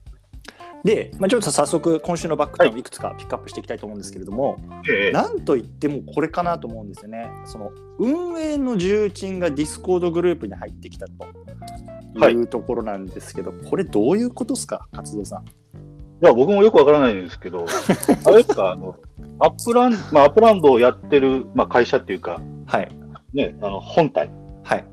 [0.84, 4.58] で、まあ、ちょっと早速、今週のバックタウンいくつかピックアップしていきたいと思うんですけれども、
[4.90, 7.30] ええなんといってもこれかなと思うんですよね。
[7.46, 15.46] その運営の重鎮がディスコードグループに入ってきたというところなんですけど、これどういうことですか、活動さん。
[15.46, 17.66] いや、僕もよくわからないんですけど、
[18.26, 18.96] あれですか、あの、
[19.40, 22.90] アップラン、まあ、アップランドをやってる、まあ、会社っていうか、はい。
[23.34, 24.30] ね、あの、本体
[24.64, 24.86] はい。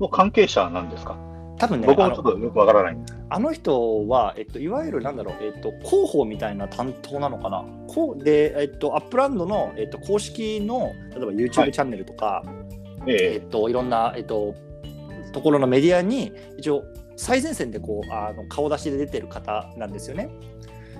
[0.00, 1.16] の関係者なんですか？
[1.56, 3.18] 多分ね、僕もちょっとよくわからないんです。
[3.34, 7.64] あの人は、えっと、いわゆるなんだろう、えっと、広報みたいな担当なのかな？
[7.88, 12.44] こうで、えっと、アップランドの、えっと、公式の、例えば YouTube チはいャンネルとか、
[13.08, 14.54] ええっと、いろんな、えっと、
[15.32, 16.84] ところのメディアに、一応、
[17.16, 20.30] 最前線でこうあの顔出しで出てる方なんですよね。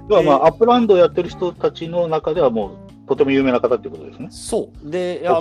[0.07, 2.73] えでは、まあ、アップランドをやってる人たちの中ではも
[3.05, 4.29] う、とても有名な方っていうことですね。
[4.31, 4.91] そう。
[4.91, 5.39] で、いや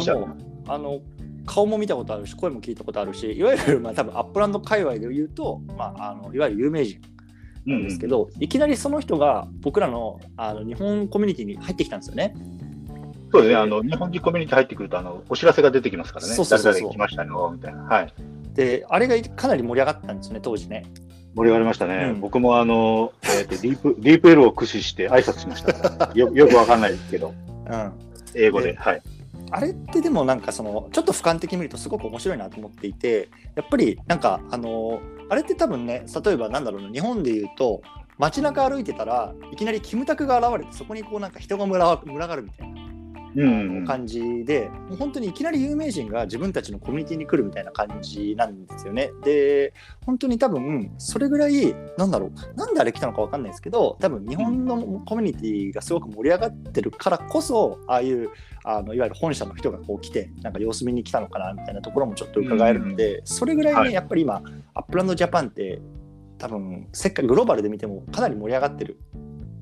[0.68, 1.00] あの、
[1.46, 7.00] 顔も見たことあるし、声も聞いたことあるし、いわゆる、まあ、多分アップランド界隈で言うと、まあ、あのいわゆる有名人
[7.66, 12.36] なんですけど、いきなりその人が僕らのあの日本コミュニティに入ってきたんですよね。
[13.32, 16.34] そうですね、あの、日本人コミュニティ入ってくると、あの、お知らせが出てきますからね。
[16.36, 17.82] そうそうそうそう来ましたよ、みたいな。
[17.82, 18.14] はい。
[18.54, 20.86] で、あれがかなり盛り上がったんですよね、当時ね。
[21.36, 22.12] 盛り上がりましたね。
[22.14, 27.34] うん僕もあの、えっ、と、ディープ、 ディープ L を駆使して挨拶しましたね、よよくわかんないですけど、
[27.70, 27.92] うん。
[28.36, 28.74] 英語で。
[28.74, 29.02] ではい。
[29.56, 37.84] あれってでもなんかそのちょっと俯瞰的に見るとすごく面白いなと思っていてやっぱりなんかあのあれって多分ね例えばなんだろうな日本で言うと
[38.18, 42.93] 街中歩いてたらいきなりキムタクが現れてそこにこうなんか人が群がるみたいな。
[43.86, 49.12] 感じで、もう本当にいきなり有名人が自分たちのコミュニティに来るみたいな感じなんですよね。
[49.24, 49.74] で、
[50.06, 58.30] 本当に多分、それぐらい、なんだろう、なんであれ来たのかわかんないですけど、多分日本のコミュニティがすごく盛り上がってるからこそ、ああいう、
[58.66, 63.94] あのいわゆる本社の人がこう来て、なんか様子見に来たのかなみたいなところもちょっと伺えるので、それぐらいね、はい。
[63.94, 64.42] やっぱり今、
[64.74, 65.82] アップランドジャパンって、
[66.38, 68.98] 多分世界グローバルで見てもかなり盛り上がってる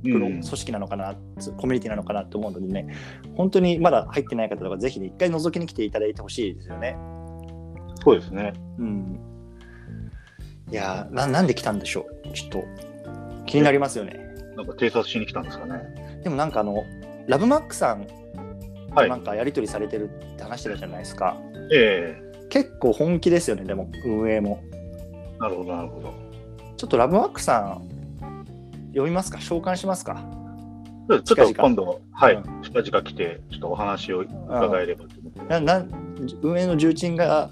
[0.03, 1.15] プロ組織なのかな、
[1.57, 2.95] コミュニティなのかなと思うのでね、
[3.35, 6.97] 本当にまだ入ってない方とか、ぜひね、一回覗きに来ていただいてほしいですよね。
[8.03, 8.53] そうですね。
[8.79, 9.19] うん。
[10.71, 12.63] いやーな、なんで来たんでしょう、ちょっと
[13.45, 14.19] 気になりますよね。
[14.55, 16.21] なんか偵察しに来たんですかね。
[16.23, 16.83] でもなんかあの、
[17.27, 18.07] ラブマックさん
[18.93, 21.37] はいなんかやり取りされてるって話してたじゃないですか。
[21.73, 24.61] え結構本気ですよね、でも運営も。
[24.73, 26.13] えなるほど、なるほど。
[26.75, 28.00] ちょっとラブマックさん、
[28.91, 29.41] 読みますか？
[29.41, 30.23] 召喚しますか？
[31.09, 35.61] ちょっと今度、はい、う近々来て、ちょっとお話を伺えればと思ってます。
[35.61, 35.85] なな
[36.41, 37.49] 運営の重鎮が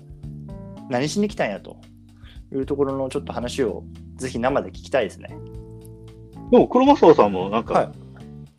[0.89, 1.77] 何しに来たんやと
[2.53, 3.83] いうところのちょっと話を
[4.15, 5.35] ぜひ生で聞きたいですね。
[6.51, 7.91] でも、黒マスオさんもなんか、はい。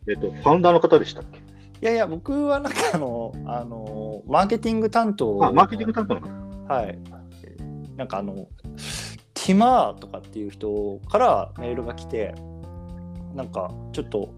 [0.09, 1.39] えっ、と、ファウンダーの方でしたっけ？
[1.39, 1.41] い
[1.81, 5.43] やいや、僕はなんかあの、あのマーケティング担当。
[5.43, 6.73] あ、マーケティング担当の方。
[6.73, 6.99] はい。
[7.97, 8.47] なんかあの、
[9.33, 12.35] ティマーとかっていう人からメールが来て、
[13.35, 14.33] なんかちょっと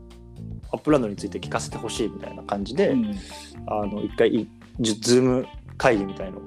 [0.71, 3.15] アップランドについて聞かせてほしいみたいな感じで、うん
[3.67, 6.41] あの一回い、ズズーム会議みたいのを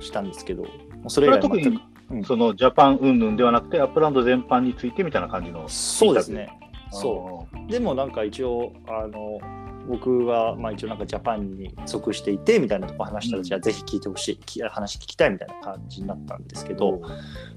[0.00, 0.64] したんですけど、
[1.08, 1.62] それ以来それは特に
[2.10, 5.68] 全そのジャパン云々ではなくて、アップランド全般についてみたいな感じの。
[5.68, 6.58] そうですね。
[6.92, 6.94] う。
[6.94, 9.40] そうでもなんか一応あの
[9.88, 17.00] 僕はまあ一応なんかジャパンに属していてみたいなとこ話したら、うんじゃあぜひ聞いてほしいき話聞きたいみたいな感じになったんですけど、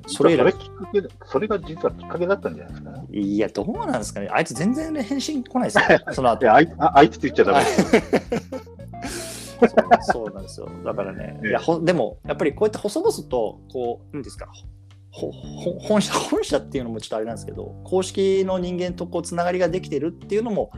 [0.08, 0.46] そそれ以来。
[0.46, 3.06] れきっかけでそれが実はきっかけだったんじゃないですかね。
[3.12, 4.30] いやどうなんですかね。
[4.32, 6.00] あいつ全然、ね、返信来ないですよ。
[6.14, 6.52] その後。
[6.52, 7.66] あいああいつって言っちゃダメ。
[9.56, 9.70] そう
[10.02, 10.70] そうなんですよ。
[10.84, 11.50] だからね、ええ。
[11.50, 14.48] いやほでもやっぱりこうやって細々とこうなんですか
[15.12, 20.72] 本社本社っていうのもちょっとあれなんですけど公式の人間とこうつながりができてるっていうのも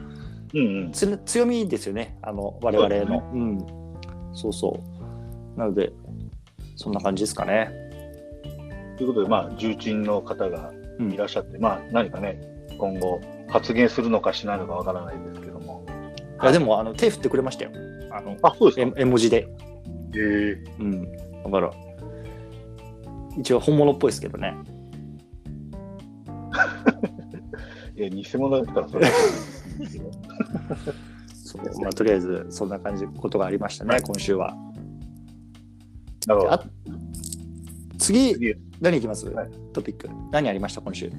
[0.54, 0.92] うんうん。
[0.92, 3.30] つ強みですよね、あの我々の。
[3.34, 3.58] ううん、
[4.34, 4.80] そうそ
[5.56, 5.60] う。
[5.60, 5.92] なので、
[6.76, 7.72] そんな感じですかね。
[8.98, 12.40] ということで、まあ、重鎮の方がうんいらっしゃって、まあ、何かね、
[12.80, 15.86] 今後、発言するのかしないのかわからないですけども。
[16.42, 17.72] いやでもあの手振ってくれましたよ。
[18.12, 19.00] あのあ、そうですか？
[19.00, 19.48] 絵絵文字で。
[20.14, 21.12] えーうん。
[21.44, 21.72] だから、
[23.38, 24.56] 一応本物っぽいですけどね。
[27.96, 29.12] いや、偽物だったらそれは
[31.44, 34.56] そうまあ、とりあえず、そんな感じ、ことがありましたね、今週は。
[36.28, 36.54] なるほど。
[36.54, 36.64] あ
[37.98, 38.56] 次、次。
[38.82, 39.50] 何いきます、はい。
[39.74, 40.10] トピック。
[40.32, 41.12] 何ありました、今週？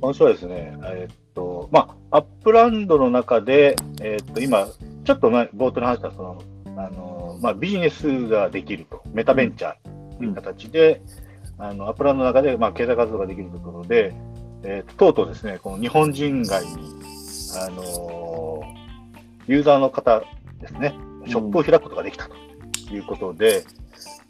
[0.00, 4.68] 今週はですね、えーっと、まあ、アップランドの中で、えーっと、今、
[5.04, 6.42] ちょっと前、冒頭に話した、その、
[6.76, 11.02] あの、まあ、ビジネスができると、メタベンチャーという形で、
[11.58, 14.14] あの、アップランドの中で、まあ、経済活動ができるところで、
[14.62, 16.72] えーとうとうですね、この日本人街に、
[17.56, 18.62] あの
[19.46, 20.22] ユーザーの方
[20.60, 20.94] ですね、
[21.26, 22.34] ショップを開くことができたと
[22.94, 23.64] いうことで、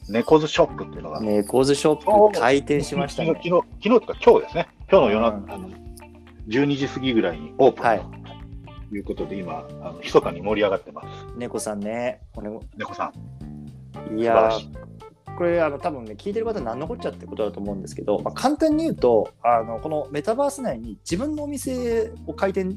[0.09, 3.29] 猫ズショップっていうのが、ね、猫ズショップ開店しましたね。
[3.29, 4.69] 昨日、昨日、とか今日ですね。
[4.91, 5.71] 今日の夜うん中、あの
[6.49, 8.01] 12時過ぎぐらいにオープンはい
[8.91, 11.09] ということで、今、あの密かに盛り上がってます。
[11.37, 12.21] 猫さんね。
[12.77, 14.19] 猫さん。
[14.19, 14.51] いや
[15.37, 22.77] これあの多分ね聞いてる方何のこっちゃってことだと思うんですけど、まあ、簡単に言うとあのこのメタバース内に自分のお店を開店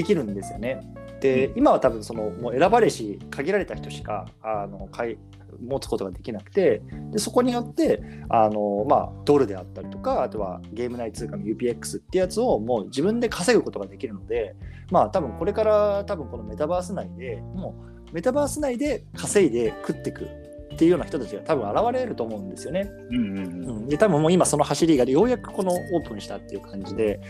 [0.00, 0.80] できるんですよね。
[1.20, 5.18] で、う今は多分そのもう選ばれし限られた人しかあの買い
[5.60, 6.80] 持つことができなくて
[7.12, 14.54] でそこによってあの、まあ、ドルであったりとかあとはゲーム内通貨の UPX ってやつをもう自分で稼ぐことができるので
[14.90, 17.74] まあ多分これから多分このメタバース内でも
[18.08, 22.90] うメタバース内で稼いで食ってくっていうような人たちが多分現れると思うんですよね。
[23.10, 23.78] うんうんううん。
[23.82, 27.20] ん、で多分もう今その走りがようやくこのオープンしたっていう感じで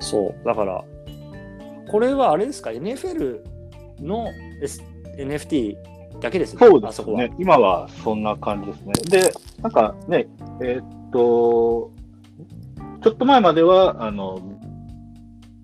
[0.00, 0.84] そうだから
[1.88, 3.40] これはあれですか？NFL
[4.00, 4.26] の、
[4.62, 4.82] S、
[5.18, 5.76] NFT
[6.20, 6.92] だけですよねそうで。
[6.92, 7.34] すね。
[7.38, 8.92] 今はそんな感じですね。
[9.22, 10.26] で、なんかね、
[10.62, 11.92] えーっと、
[13.02, 14.40] ちょっと前までは、あの、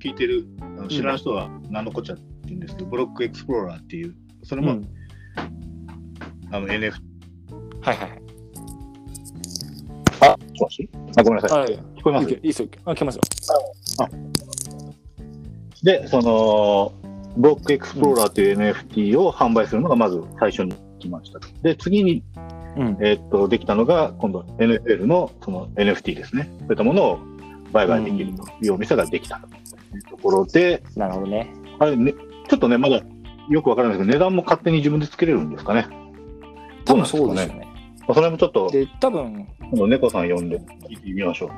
[0.03, 4.89] 聞いてる、あの知らない人は何のこっちゃって言うんですけど、ブロックエクスプローラーっていう、それも、うん
[6.55, 6.93] あの NFT、
[7.81, 8.23] はいはいはい。
[10.21, 10.91] あ、もし？
[11.17, 11.63] あ、ごめんなさい。
[11.63, 12.31] はい聞こえます？
[12.31, 12.69] いいですよ。
[12.85, 13.23] あ、聞けますよ。
[15.83, 16.93] で、その、
[17.37, 21.49] ブロックエクスプローラーという NFT を販売するのがまず最初に来ましたと。
[21.63, 22.23] で、次に、
[22.77, 22.97] うん。
[23.01, 26.51] えーっと、できたのが、今度 NFL のその NFT ですね。
[26.61, 27.19] そういったものを
[27.73, 31.53] 売買できるというお店ができたというところで、なるほどね。
[31.79, 32.15] あれね、
[32.49, 33.03] ちょっとね、まだ
[33.49, 35.87] よくわからないですけど、値段も勝手に自分でつけれるんですかね。
[36.85, 37.69] 多分そうですよね。
[38.01, 41.51] まあそれもちょっと、で、多分今度猫さん呼んで聞いてみましょう。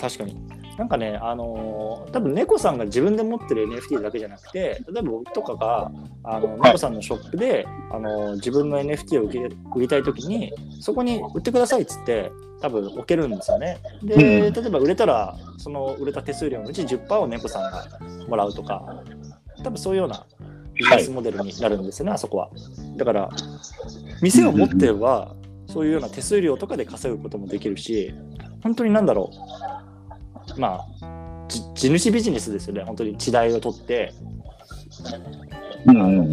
[0.00, 0.36] 確かに。
[0.78, 5.90] なんかね、あのー多分猫さんが自分で持ってる NFT だけじゃなくて、例えば僕とかが、
[6.24, 9.40] あの猫さんのショップで、あのー自分の NFT を売り
[9.74, 12.30] 売りたいときに、そこに売ってくださいっつって、
[12.60, 13.78] 多分置けるんですよね。
[14.02, 14.14] で、
[14.46, 14.52] うん。
[14.52, 17.86] 例えば売れたら、その売れた手数料のうち10%を猫さんが
[18.28, 19.02] もらうとか、
[19.62, 20.26] 多分そういうような
[20.74, 22.50] ビジネスモデルになるんですよね、あそこは。
[22.96, 23.28] だから、
[24.22, 25.34] 店を持ってれば、
[25.66, 28.14] そういうような手数料とかで稼ぐこともできるし、
[28.62, 29.71] 本当になんだろう、
[30.56, 34.12] まあ、じ地主ビジネスですよね、本当に地代を取って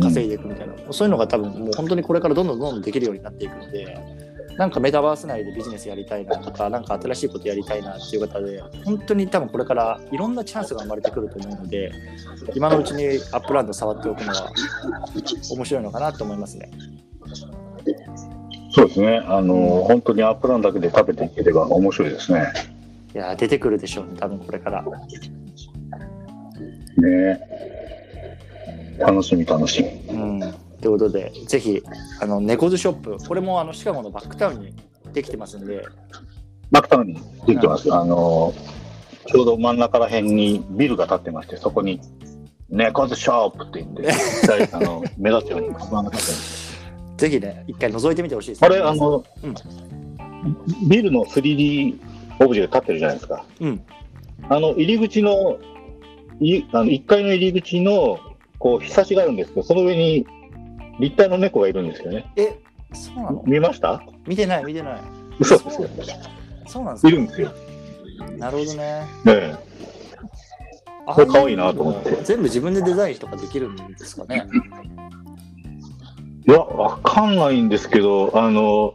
[0.01, 3.97] 稼いでいくみたいな、そういうのが多分もう本当にこれからどんどんどんどんできるようになっていくので、
[4.57, 11.91] なんかメタバース内でビジネスやりたいなとか、なんか新しいことやりたいなっていう方で、本当に多分これからいろんなチャンスが生まれてくると思うので、
[12.55, 14.51] 今のうちにアップランド触っておくのは
[15.51, 16.69] 面白いのかなと思いますね。
[18.71, 19.23] そうですね。
[19.25, 22.51] あの、本当にアップランだけで食べていければ面白いですね。
[23.19, 24.81] いやー、出てくるでしょうね、多分これから。
[26.95, 27.41] ね
[28.97, 29.89] 楽しみ楽しみ。
[30.15, 30.51] うん、とい
[30.87, 31.83] うことで、ぜひ、
[32.21, 34.73] あの、猫ズショップ、これもあのシカゴのバックタウンに
[35.11, 35.85] できてますんで、
[36.71, 37.15] マクタウンに
[37.45, 37.93] できてます。
[37.93, 38.53] あの、
[39.27, 41.99] ちょうど真ん中ら辺にビルが建ってまして、そこに、
[42.69, 44.13] 猫ズショップって言って、 実
[44.47, 46.81] 際あの目立つように看板が立ってます。
[47.17, 48.67] ぜひね、一回覗いてみてほしいです、ね。
[48.67, 49.53] あれ、あの、うん
[50.87, 51.99] ビルの 3D
[52.39, 53.45] オブジェが立ってるじゃないですか。
[53.59, 53.81] うん。
[54.49, 55.57] あの、入り口の、
[56.39, 58.19] いあの1階の入り口の、
[58.57, 60.25] こう、ひさしがあるんですけど、その上に
[60.99, 62.31] 立体の猫がいるんですよね。
[62.35, 62.57] え、
[62.93, 63.43] そうなの？
[63.45, 64.01] 見ました？
[64.25, 65.01] 見てない、見てない。
[65.39, 65.89] 嘘ですよ。
[66.67, 67.09] そうなんですか？
[67.09, 67.51] いるんですよ。
[68.37, 68.83] なるほどね。
[68.83, 69.55] ねえ
[71.05, 74.45] これ可愛いなと思って全部自分でデザインとかできるんですかね？
[76.47, 78.93] いや、わかんないんですけど、あの、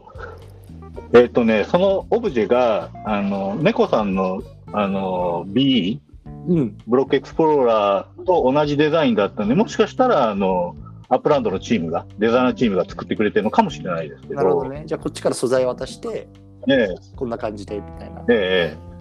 [1.13, 4.41] えっ、とね、そのオブジェが、あの、猫さんの、
[4.73, 6.01] あの、B、
[6.47, 6.77] うん。
[6.87, 10.75] ブロックエクスプローラーと同じデザインだったんで、もしかしたら、あの、
[11.09, 14.83] アップランドのチームが、デザイナーチームが作ってくれてるのかもしれないですけど、なるほどね。
[14.85, 16.27] じゃあこっちから素材渡して、
[16.67, 18.21] ねこんな感じでみたいな。
[18.21, 18.95] えええ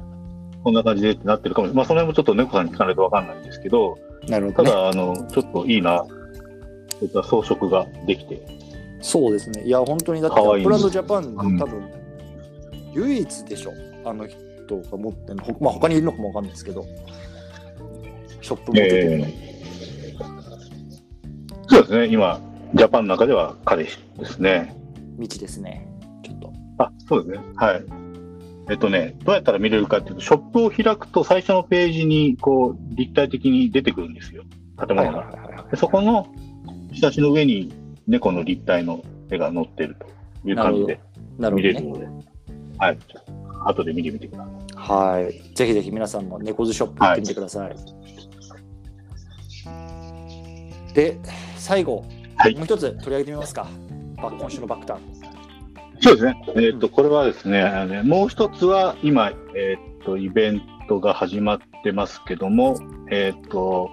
[0.62, 1.76] こんな感じでってなってるかもしれない。
[1.76, 4.70] まあ、その辺もちょっと猫さんに聞かないとわかんないんですけど、なるほどね。
[4.70, 6.06] ただ、あの、ちょっといいな、
[6.90, 8.46] そういった装飾ができて、
[9.04, 9.62] そうですね。
[9.64, 11.84] いや、本当にだって、アップランドジャパンうん多分、
[12.94, 13.72] 唯一でしょ？
[14.02, 15.44] あの人が持ってるの。
[15.44, 16.86] ほまあ、他にいるのかもわかんないですけど、
[18.40, 20.14] ショップ持ってて、え
[21.68, 22.40] そうですね、今、
[22.74, 24.74] ジャパンの中では彼氏ですね。
[25.18, 25.86] 道ですね。
[26.22, 26.52] ちょっと。
[26.78, 27.44] あ、そうですね。
[27.56, 27.84] はい。
[28.70, 34.44] えっとね、どうやったら見れるかっていうと、ショップを開くと最初のページに、こう、立体的に出てくるんですよ。
[34.78, 35.66] 建物が。
[35.76, 36.26] そこの、
[36.94, 37.70] 下地の上に
[38.06, 40.06] 猫の立体の絵が載ってると
[40.48, 41.00] いう感じで。
[41.38, 42.06] 見れるので、
[42.78, 42.98] はい。
[43.66, 44.54] 後で見てみてください。
[44.76, 45.54] はい。
[45.54, 47.74] ぜひぜひ皆さんも猫背ショップ行ってみてください。
[50.94, 51.18] で、
[51.56, 52.04] 最後、
[52.36, 53.66] はいもう一つ取り上げてみますか。
[54.16, 55.00] バ今週のバックターン。
[56.00, 56.44] そうですね。
[56.56, 62.76] えっと、これはですね、もう一つは今、えっと、イベントが始まってますけども、
[63.10, 63.90] えっと、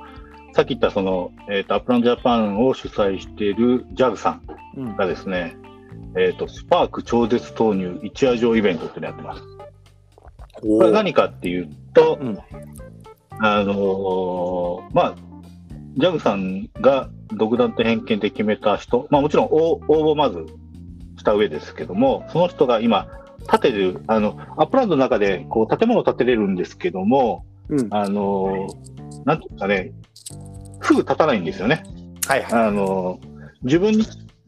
[0.54, 4.42] さっき言ったその、えっと、アップランドジャパンを主催している JAG さん
[4.78, 5.56] うんがですね、
[6.18, 9.44] えっと、スパーク超絶投入一夜城イベントってやってます。
[10.62, 12.38] これ何かっていうと、うん
[13.40, 15.16] あのーまあ、
[15.98, 20.46] ジャグさんが独断と偏見で決めた人、まあもちろん応応募まず
[21.18, 23.08] した上ですけども、その人が今、
[23.50, 27.88] 建てる、あの、アップランドの中でこう建物を建てれるんですけども、うん。
[27.90, 28.92] あのー
[29.26, 29.92] なんていうんですかね、
[30.82, 31.84] すぐ建たないんですよね。
[32.28, 32.54] はいはい。
[32.68, 33.32] あのー
[33.64, 34.06] 自分に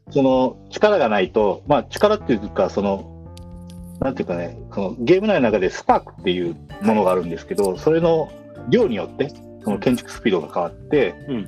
[0.10, 3.10] その力がないと、まあ力っていうか、その、
[4.00, 8.32] なんていうかね、そのゲーム内の中でスパークっていうものがあるんですけど、それの
[8.70, 9.30] 量によって、
[9.64, 11.48] その建築スピードが変わって、うん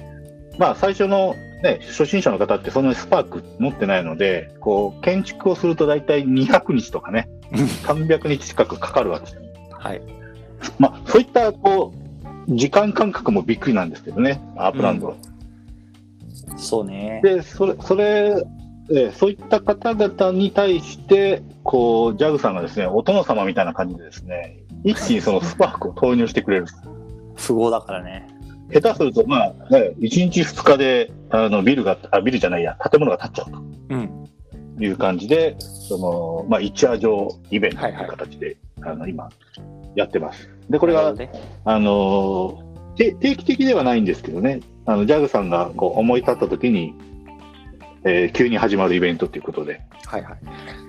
[0.58, 9.42] まあ最初のね、初心者の方ってそんなにスパーク持ってないので、こう、建築をすると大体200日とかね、300日近くかかるわけですよ。
[9.72, 10.02] はい。
[10.80, 12.05] まあそういった、こう、
[12.50, 15.16] 時間感覚もびっくりなんですけどね、アップランドは。
[16.58, 17.22] そうね。
[17.24, 18.46] で、それ、それ、
[18.92, 26.68] えーそういった方々に対して、こう、ジャグさんがですね、お殿様みたいな感じでですね、一気にそのスパークを投入してくれる。
[27.36, 28.28] 富豪だからね。
[28.72, 33.46] 下手すると、まあ、ね、1日2日で、あの、ビルが、あ、ビルじゃないや、建物が建っちゃ
[33.90, 34.30] ううん。
[34.78, 39.30] という感じで、その、まあ、一夜上イベントという形で、あの、今、
[39.96, 40.55] やってます。
[40.70, 41.14] で、これが
[41.66, 42.60] あの
[42.96, 46.94] 定期的ではないんですけどね、あの、ジャグさんがこう思い立った時に、
[48.04, 50.38] えー急に始まるイベントということで、はいはい。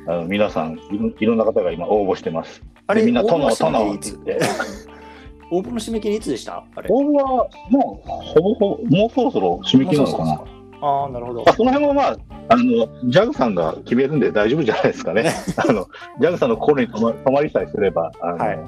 [0.08, 2.62] あの皆さんいろ、いろんな方が今応募してます。
[2.86, 4.38] あれ、でみんな、殿、殿って言って。
[5.50, 6.64] 応募の締め切りいつでした？
[6.88, 10.40] 応募は、もう、ほぼほぼ、もうそろそろ締め切りなのかな。
[10.82, 11.54] ああ、なるほどまあ、。
[11.54, 12.16] その辺もまあ、
[12.48, 15.32] あの、ジャグさんが決めるんで大丈夫じゃないですかね。
[15.56, 15.86] あの、
[16.20, 18.58] ジャグさんの心に止ま止まりさえすれば、あの、はい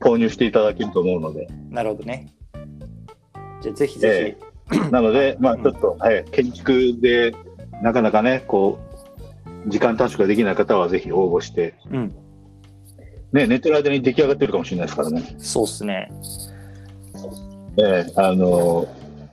[0.00, 1.48] 購入していただけると思うので。
[1.70, 2.32] なるほどね。
[3.62, 4.36] じゃあぜひぜ
[4.90, 7.34] なので、まあ、うんちょっと、はい、建築で、
[7.82, 8.78] なかなかね、こ
[9.66, 11.88] う、時間短縮ができない方はぜひ応募して、ひ。
[11.90, 12.14] うん。
[13.32, 15.22] ね、寝てる間に出来上がってるかもしれないですからね。
[15.38, 16.10] そうっすね。
[17.78, 18.86] ええあの、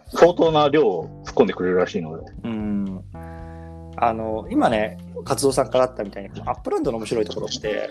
[0.08, 2.32] 相当な量を突っ込んでくれるらしいので。
[2.44, 3.02] うん。
[3.96, 7.90] あの、今ね、勝夫さんからあったみたいに、アップランドの面白いところって、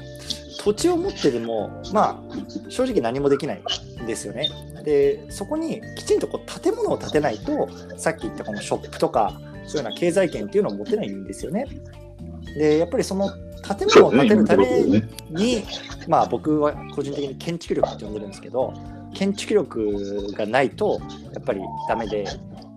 [0.63, 3.63] 土地を持ってでも、まあ、正直何もできない
[4.03, 4.49] んですよね。
[4.85, 11.67] で、そこにきちんとこう建物を建てないと、さっき言ったこのショップとか、そういうような経済圏っていうのを持てないんですよね。
[12.57, 13.31] で、やっぱりその
[13.63, 15.09] 建物を建てるためね。
[15.31, 15.65] に、
[16.09, 18.75] まあ僕は個人的に建築力って呼んでるんですけど、
[19.15, 21.01] 建築力がないと
[21.33, 22.27] やっぱりダメで、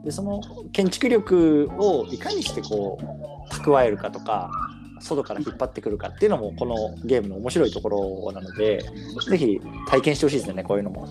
[0.04, 0.41] でその
[0.72, 4.52] 建築力をいかにしてこう蓄えるかとか、
[5.00, 8.84] 外から引っ張ってくるかっていうのもこのゲームの面白いところなので、
[9.30, 11.08] ぜひ体験してほしいですよね、こういうのも。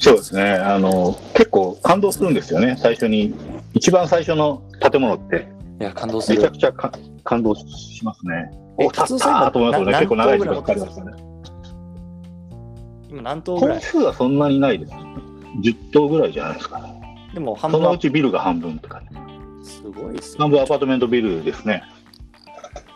[0.00, 0.52] そうですね。
[0.52, 2.76] あの、結構感動するんですよね。
[2.78, 3.34] 最初に、
[3.74, 5.46] 一番最初の建物って、
[5.80, 6.58] いや、感動するめちゃく。
[6.58, 8.50] ちゃか感動しますね。
[8.78, 9.92] えお、たったと思いますよね。
[9.92, 11.12] な結構長い時間かかりましたね。
[13.10, 14.92] 今何棟ぐら本い数はそんなにないです。
[15.62, 17.28] 10棟ぐらいじゃないですかね。
[17.34, 19.08] でも半そのうちビルが半分とかね。
[19.70, 20.38] すごいですね。
[20.40, 21.82] 半分アパートメントビルですね。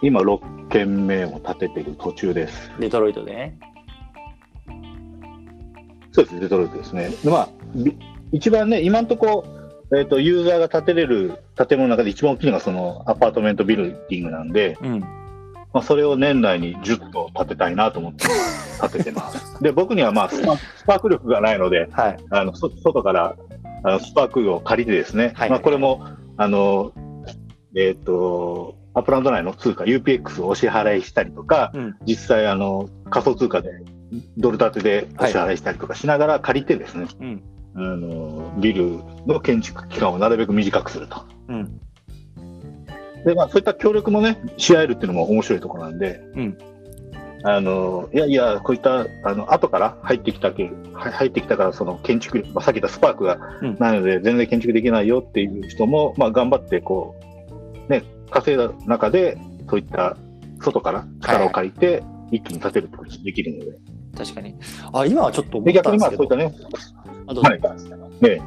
[0.03, 2.71] 今6軒目を建ててる途中です。
[2.79, 3.33] デトロイトで？
[3.33, 3.59] ね。
[6.13, 7.09] そうです、デトロイトですね。
[7.09, 7.97] でまあ、び
[8.33, 9.45] 一番ね、今のとこ
[9.91, 15.01] ろ、えっとユーザーが建てれる建物の中で一番大きいのがそのアパートメントビルディングなんで、うん。
[15.73, 18.27] まあ、それを年内に10棟建てたいなと思って
[18.81, 19.61] 建ててます。
[19.61, 20.41] で、僕にはまあス
[20.87, 22.17] パーク力がないので、はい。
[22.31, 23.37] あのそ外から
[23.83, 26.07] あのスパークを借りてですね、はいまあ、これも
[26.37, 26.93] あの、
[27.77, 31.97] えっとアップランド内の通貨 UPX をお支払いしたりとか、うん。
[32.07, 33.71] 実際あの仮想通貨で
[34.37, 37.43] ドル建てでお支払いしたりとかしながら借りてですね、うん。
[37.77, 41.25] あのビルの建築期間をなるべく短くすると。
[41.49, 41.81] うん。
[43.25, 46.59] で、まあ、そういった協力もね、し合えるっていうのも面白いところなんで、うん
[47.47, 57.15] あの、いやいや、こういった、あの、後から入ってきたけ、は入ってきたから、その建築、まあ、さっき言ったスパークがうんないので、全然建築できないよっていう人も、まあ、頑張って、こ
[57.87, 59.37] う、ね、稼いだ中で、
[59.69, 60.17] そういった
[60.61, 63.79] 外から力を借りて、一気に建てるってことができるので。
[64.17, 64.55] 確かに。
[64.95, 66.25] あ、今はちょっと思で、ったんですけど。
[66.27, 66.67] そういったね、
[67.27, 67.61] あどうぞはい。
[68.25, 68.43] ね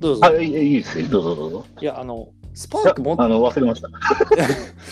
[0.00, 0.26] どうぞ。
[0.26, 1.08] あ、いいいいですよ。
[1.08, 1.64] どうぞどうぞ。
[1.80, 3.88] いや、あの、スパークもあの、忘れました。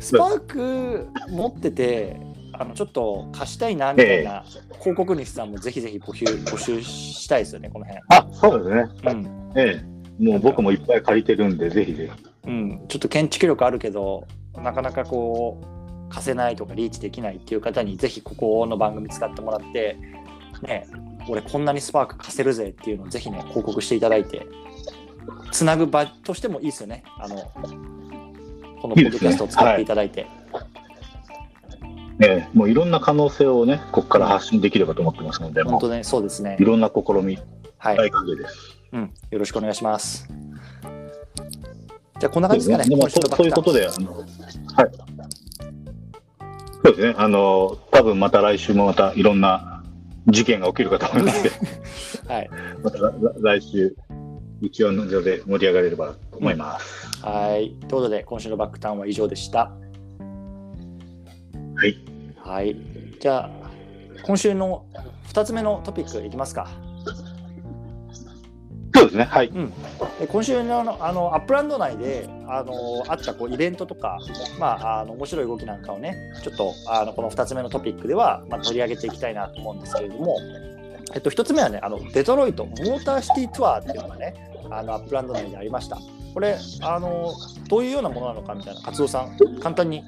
[0.00, 2.16] スパーク持ってて、
[2.58, 4.44] あのちょっと貸したいなみたいな
[4.80, 8.82] 広告主さんもぜひぜひ募集募集したいですよね、このあ、そうですね。
[9.02, 9.14] 辺。
[9.14, 9.52] うん。
[9.56, 9.94] ええ。
[10.18, 12.24] もう僕もいっぱい借りてるんで、ぜひぜひ。
[12.46, 14.26] うん、ちょっと建築力あるけど、
[14.56, 19.96] なかなかこう、貸せないとかリーチできないっていう方に、ぜひここの番組使ってもらって、
[20.62, 20.86] ね、
[21.28, 24.46] 俺こんなにスパーク貸せるぜっていうのをぜひね、報告していただいて、
[25.50, 27.02] つなぐ場としてもいいですよね。
[27.18, 27.36] あの、
[28.80, 30.26] このポッドキャストを使っていただいて。
[32.24, 36.64] ええ、もういろんな可能性をね、ここから発信できればと思ってますので、も本当ね、そうですねうい。
[36.64, 37.38] ろんな試み、
[37.78, 37.96] はい。
[37.96, 38.78] 大歓迎です。
[38.92, 40.28] うん、よろしくお願いします。
[42.20, 42.88] じゃあ、こんな感じですかね。
[42.88, 44.24] でもそういうことで、あの、はい。
[46.84, 47.14] そうですね。
[47.18, 49.82] あの、多分また来週もまたいろんな
[50.28, 51.54] 事件が起きるかと思いますけど、
[52.32, 52.50] はい。
[52.82, 52.98] また
[53.40, 53.96] 来週、
[54.60, 57.20] 一応の上で盛り上がれればと思います。
[57.22, 57.70] はい。
[57.80, 59.72] ということで、今週のバックターンは以上でした。
[61.76, 62.13] はい。
[62.44, 62.76] はい。
[63.20, 63.70] じゃあ、
[64.22, 64.84] 今週の
[65.32, 66.68] 2つ目のトピックいきますか。
[68.94, 69.24] そうですね。
[69.24, 69.50] はい。
[70.20, 74.18] で今週のあのあのアップランド内であのあったこうイベントとか、
[74.60, 80.38] まあ、あの面白い動きなんかをね、ちょっとあのこの2つ目のトピックでは、まあ、取り上げていきたいなと思うんですけれども、
[81.14, 84.34] えっと、1つ目はね、あのデトロイトモーターシティツアーっていうのがね、
[84.70, 85.98] あのアップランド内でありました。
[86.32, 87.32] これあの、
[87.68, 90.04] どういうようなものなのかみたいな、勝夫さん、簡単に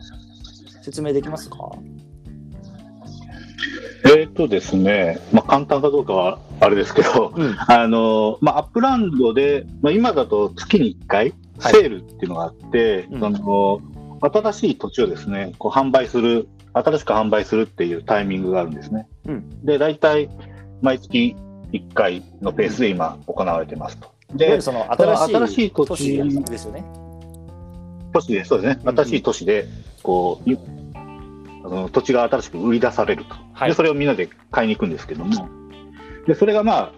[0.83, 1.57] 説明できますか？
[4.07, 7.57] えーっとですね、まあ、簡単かどうかはあれですけど、うん。
[7.59, 13.81] あのまあ、アップランドで、まあ、今だと月に1回、はいセールっていうのがあって、うんその
[14.21, 19.07] 新しい土地をですねこう販売する、新しく販売するっていうタイミングがあるんですね。
[19.27, 20.29] うんで、大体
[20.83, 21.35] 毎月
[21.73, 24.09] 1回のペースで今、行われてますと。
[24.35, 26.85] でその新しい新しい土地ですよね。
[28.13, 29.67] 都市で、そうですね、うんうん新しい都市で
[30.03, 30.59] こう、い
[31.67, 33.35] あの土地が新しく売り出されると。
[33.53, 35.49] はいで、それをみんなで買いに行くんですけども、
[36.27, 36.93] で、それがまあ、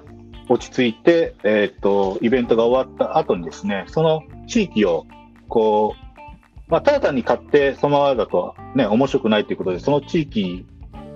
[0.48, 5.06] 落ち着いて、えーっと、イベントが終わった後にですね、その地域を、
[5.48, 10.66] こう、まあ、ただ単に買って、そのままだとね、面白くないということで、その地域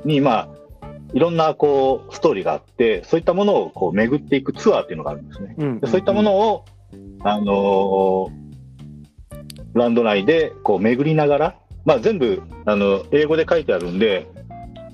[0.05, 0.49] に、まあ、
[1.15, 5.55] いろんな、こう、ストーリーがあって、そういったものを、こう、巡っていくツアーっていうのがあるんですね。
[5.59, 6.65] うんでそういったものを、
[7.23, 8.43] あのー
[9.75, 14.29] ランド内でこう巡りながら、まあ、全部あの英語で書いてあるんで、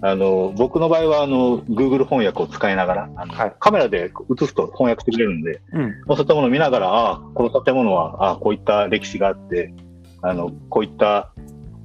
[0.00, 3.54] あの僕の場合はあの Google 翻訳を使いながら、あのはい。
[3.58, 5.82] カメラで映すと翻訳してくれるんで、うん。
[6.06, 9.72] まあそういったものを見ながら、ああ、この建物はああこういった歴史があって
[10.22, 11.32] あの、こういった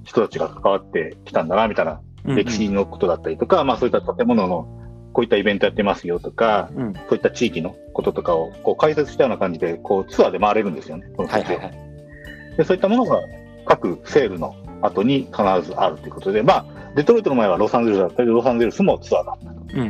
[0.03, 4.67] 人たちが関わってきたんだなみたいなうん歴史のことだったりとか、まあ、そういった建物の
[5.11, 6.93] こういったイベントやってますよとか、うん。
[6.93, 12.57] そういった地域のこととかをこう解説したような感じでこうツアーで回れるんですよね、この土地をはいはいはい。
[12.57, 13.19] でそういったものが
[13.65, 16.65] 各セールの後に必ずあるということで、まあ、
[16.95, 19.61] デトロイトの前はロサンゼルスだったり、ロサンゼルスもツアーだったと。
[19.73, 19.87] うんうん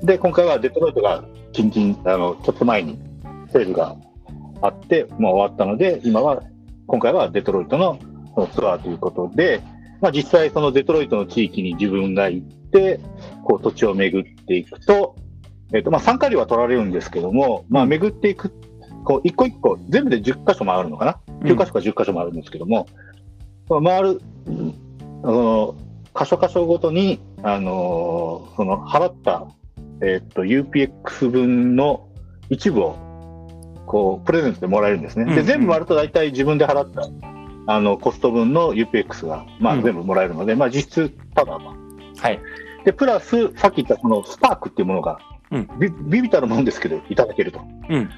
[0.00, 0.06] うん。
[0.06, 2.98] で、今回はデトロイトが近々、あのちょっと前に
[3.52, 3.96] セールが
[4.62, 6.42] あって、もう終わったので、今は、
[6.86, 7.98] 今回はデトロイトの
[8.52, 9.62] ツアーということで、
[10.00, 13.00] まあ、実際そのデトロイトの地域に自分が行って、
[13.44, 15.14] こう土地を巡っていくと、
[15.72, 18.52] えっ、と、まあ、参加料は取られるんですけども、まあ、巡っていく、
[19.04, 23.09] こう、一個一個、全部で10箇所回るのかな ?9 箇所か10箇所回るんですけども、まあ
[23.82, 24.20] 回る
[25.22, 25.74] その
[26.18, 29.46] 箇所箇所ごとに、あのーその払った、
[30.02, 32.08] えーっと UPX 分の
[32.48, 32.96] 一部を
[33.86, 35.24] こうプレゼントでもらえるんですね。
[35.24, 37.08] うんうんで全部割ると大体自分で払った
[37.66, 41.64] あのコスト分の UPX が、まあ、うん全部もらえるので、まあ、実質ただと。
[42.18, 42.40] はい。
[42.84, 45.18] で、プラス、さっき言ったこのスパークっていうものが、
[45.50, 48.10] うんビビビたるもんですけど、いただけるとうん。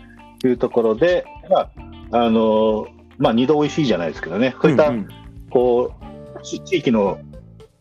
[0.45, 2.87] いうところで、まあ、あのー
[3.19, 5.09] まあ、二度美味しいじゃないですけどね、そういった、うんうん
[5.53, 5.93] こ
[6.39, 7.19] う、ち地域の、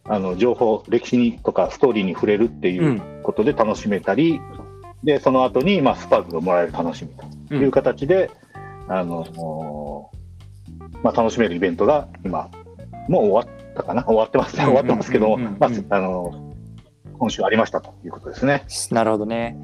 [0.05, 3.01] あの、情報、歴史にとか、ストーリーに触れるっていううん。
[3.23, 4.39] ことで楽しめたり、
[5.03, 7.11] で、その後に、まあ、スパークがもらえる楽しみ
[7.49, 8.29] という形で、
[8.87, 12.49] あのーまあ、楽しめるイベントが今、
[13.07, 14.03] もう終わったかな？
[14.03, 15.37] 終わってます、うん終わってますけど
[17.17, 18.65] 今週ありましたということですね。
[18.91, 19.55] なるほどね。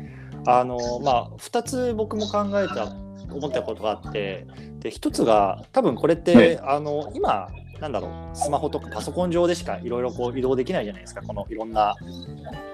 [0.46, 2.86] あのまあ2つ僕も考えた
[3.32, 4.48] 思ったことがあって。
[4.80, 6.60] で1つが多分これって、ね。
[6.64, 7.50] あの今
[7.80, 11.22] なんだろうスマホとかパソコン上でしかいろいろこう移動できないじゃないですか。
[11.22, 11.96] このいろんな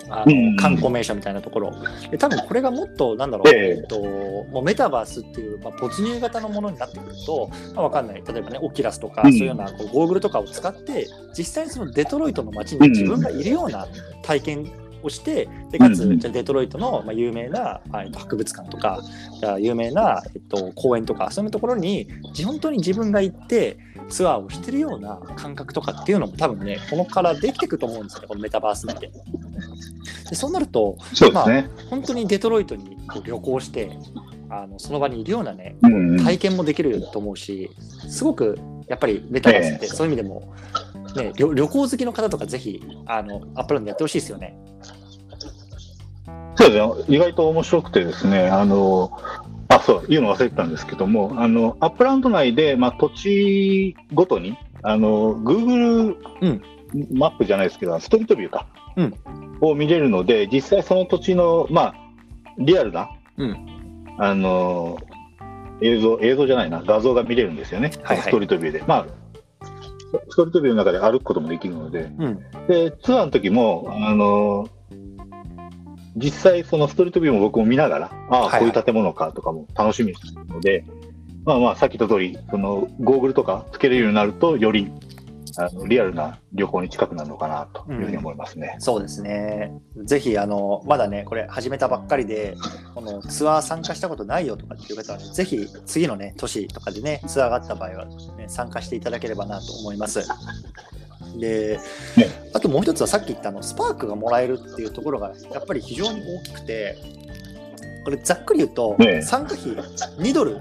[0.09, 1.73] あの観光名所みたいなところ。
[2.09, 3.69] で多分これがもっとなんだろう、ええ。
[3.71, 8.23] えっと、もうメタバースっていう、まあ、没入型のものになってくると、まあ、わかんない。
[8.25, 9.33] 例えばねオキュラスとか、うん。
[9.33, 13.87] そういうようなこうゴーグルとかを使って実際にそのデトロイトの街に自分がいるような
[14.21, 19.01] 体験をしてでかつ、じゃあデトロイトの、まあ、有名な、あえっと博物館とか
[19.59, 22.07] 有名な、えっと、公園とかそういうところに
[22.45, 23.77] 本当に自分が行って
[24.09, 29.11] ツアーをしてるような感覚とかっていうのも多分ねこのからできてくると思うんですよねこのメタバース内で。
[30.29, 31.69] でそうなるとそうですね。
[31.89, 33.91] 本当にデトロイトにこう旅行して
[34.49, 35.75] あのその場にいるようなね
[36.23, 37.71] 体験もできると思うし
[38.07, 40.53] すごくやっぱりメタバースってええそういう意味でも、
[41.15, 44.57] ね、旅旅行好きの方とかぜひあのアップランドやってほしいですよね。
[46.55, 47.15] そうですね。
[47.15, 49.11] 意外と面白くてですね、あの、
[49.69, 56.61] あ、そう、言うの忘れてたんですけども、あの、アップランド内で、まあ、土地ごとに、あの、Google うん
[57.11, 59.13] マップじゃないですけど、ストリートビューか、うん
[59.61, 61.95] を見れるので、実際その土地の、まあ、
[62.59, 63.57] リアルな、うん
[64.19, 64.97] あの、
[65.81, 68.83] 映像、映像じゃないな、画像が見れるんですよね、はいはいストリートビューで。
[68.85, 69.05] まあ、
[70.29, 72.39] ストリートビューの中で歩くこともできるので、うん。
[72.67, 74.69] で、ツアーの時も、あの
[76.15, 78.59] 実際そのストリートビューも僕も見ながら、ああ、はいはい。
[78.59, 80.85] こういう建物かとかも楽しみにしてるので、
[81.45, 84.91] まあまあ、さっき言った通り、そのゴーグルとかつけれるようになると、より
[85.57, 88.75] あのリアルな旅行に近くなるのかなというふうに思いますね。
[88.79, 89.71] そうですね。
[90.03, 92.55] ぜひあのまだねこれ始めたばっかりで
[92.95, 100.27] このツアー参加したことないよとかっていう方はねぜひ次のね年とかでねツアーがあった場合は、ね、参加していただければなと思います。
[101.39, 101.79] で、
[102.17, 106.97] ねあともう一つはさっき言ったあのスパークがもらえるっていうところがやっぱり非常に大きくて
[108.03, 110.59] これざっくり言うと、ね参加費2ドル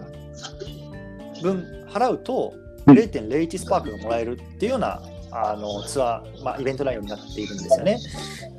[1.43, 7.99] 分払うとうん0.01スパークがもらえるっていうようなあのツアー、まあ、イベント内容になっているんですよね。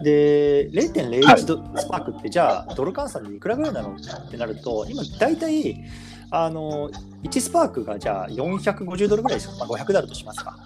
[0.01, 5.83] で、0.01ドスパークって、じゃあ、ドル換算でいくらぐらいなのってなると、今、大体、
[6.31, 6.89] あの
[7.21, 10.57] 1スパークがじゃあ450ドルぐらいですか、まあ、500ドルとしますか。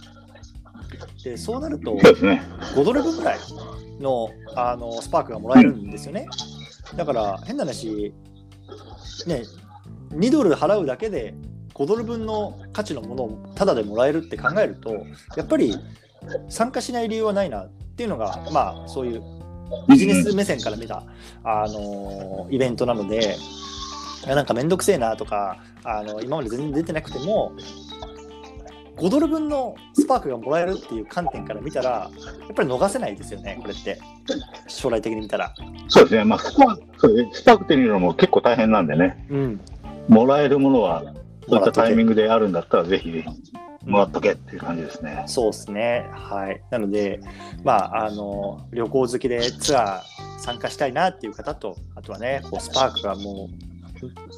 [1.22, 2.42] で、そうなると、そうですね。
[2.74, 3.40] 5ドル分ぐらい
[4.00, 6.26] のあのスパークがもらえるんですよね。
[6.96, 8.14] だから変な話、
[9.26, 9.44] ね、
[10.12, 11.36] 2ドル払うだけで
[11.78, 15.06] 5ドル分の価値のものをタダでもらえるって考えると、
[15.36, 15.76] やっぱり
[16.50, 19.22] 参加しない理由はないなっていうのが、まあそういう
[19.88, 21.04] ビジネス目線から見た、
[21.44, 23.36] あのイベントなので、
[24.26, 27.54] いやなんかめんどくせえなとかあの、今まで全然出てなくても、
[28.98, 32.10] 5ドル分のスパークがもらえるっていう観点から見たら、や
[32.52, 34.00] っぱり逃せないですよね、これって、
[34.68, 35.54] 将来的に見たら。
[35.88, 36.24] そうですね。
[36.24, 39.62] まあ、スパーク、そうですねスパークっていうのも結構大変なんでね、うん、
[40.08, 41.04] もらえるものは、
[41.48, 45.24] そういったタイミンググであるんだったら、ぜひぜひもらっとけっていう感じですね。
[45.28, 46.10] そうですね。
[46.12, 46.62] はい。
[46.70, 47.22] なので、
[47.64, 53.68] まあ、あの、旅行好きでツアー参加したいなっていう方と、あとはね、こうスパークがもう、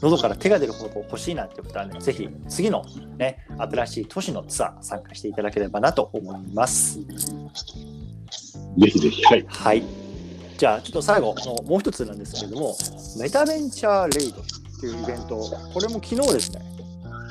[0.01, 2.85] 喉から手が出るほど欲しいなっていう方はね、ぜひ次の
[3.17, 6.99] ね、新しい都市のツアー参加していただければなと思います。
[7.01, 9.23] ぜひぜひ。
[9.23, 9.45] はい。
[9.47, 9.83] はい。
[10.57, 12.75] じゃあ、ちょっと最後のもう一つなんですけれども、
[13.19, 14.45] メタベンチャーレイドっ
[14.79, 15.39] ていうイベント、
[15.73, 16.61] これも昨日ですね、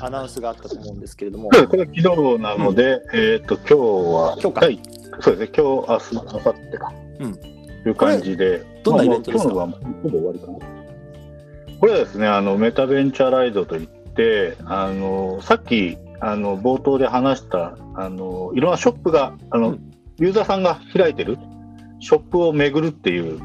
[0.01, 2.03] アナウンスがあったと思うんですけれども、これ昨日
[2.39, 4.65] なので、えっ、と、今日は、今日か。
[4.65, 4.79] はい、
[5.19, 6.93] そうですね、今日、明日、明後日か。
[7.19, 7.31] うん。
[7.31, 8.65] いう感じで。
[8.83, 9.53] どんなイベントですか？
[9.53, 10.59] まあ今日のはほぼ終わりかな。
[11.79, 19.91] これはですね、あの、メタベンチャーライドといって、あの、さっき、あの、冒頭で話した、あの、いろんなショップが、あの、うん。
[20.19, 21.37] ユーザーさんが開いてる
[22.01, 23.39] ショップを巡るっていう、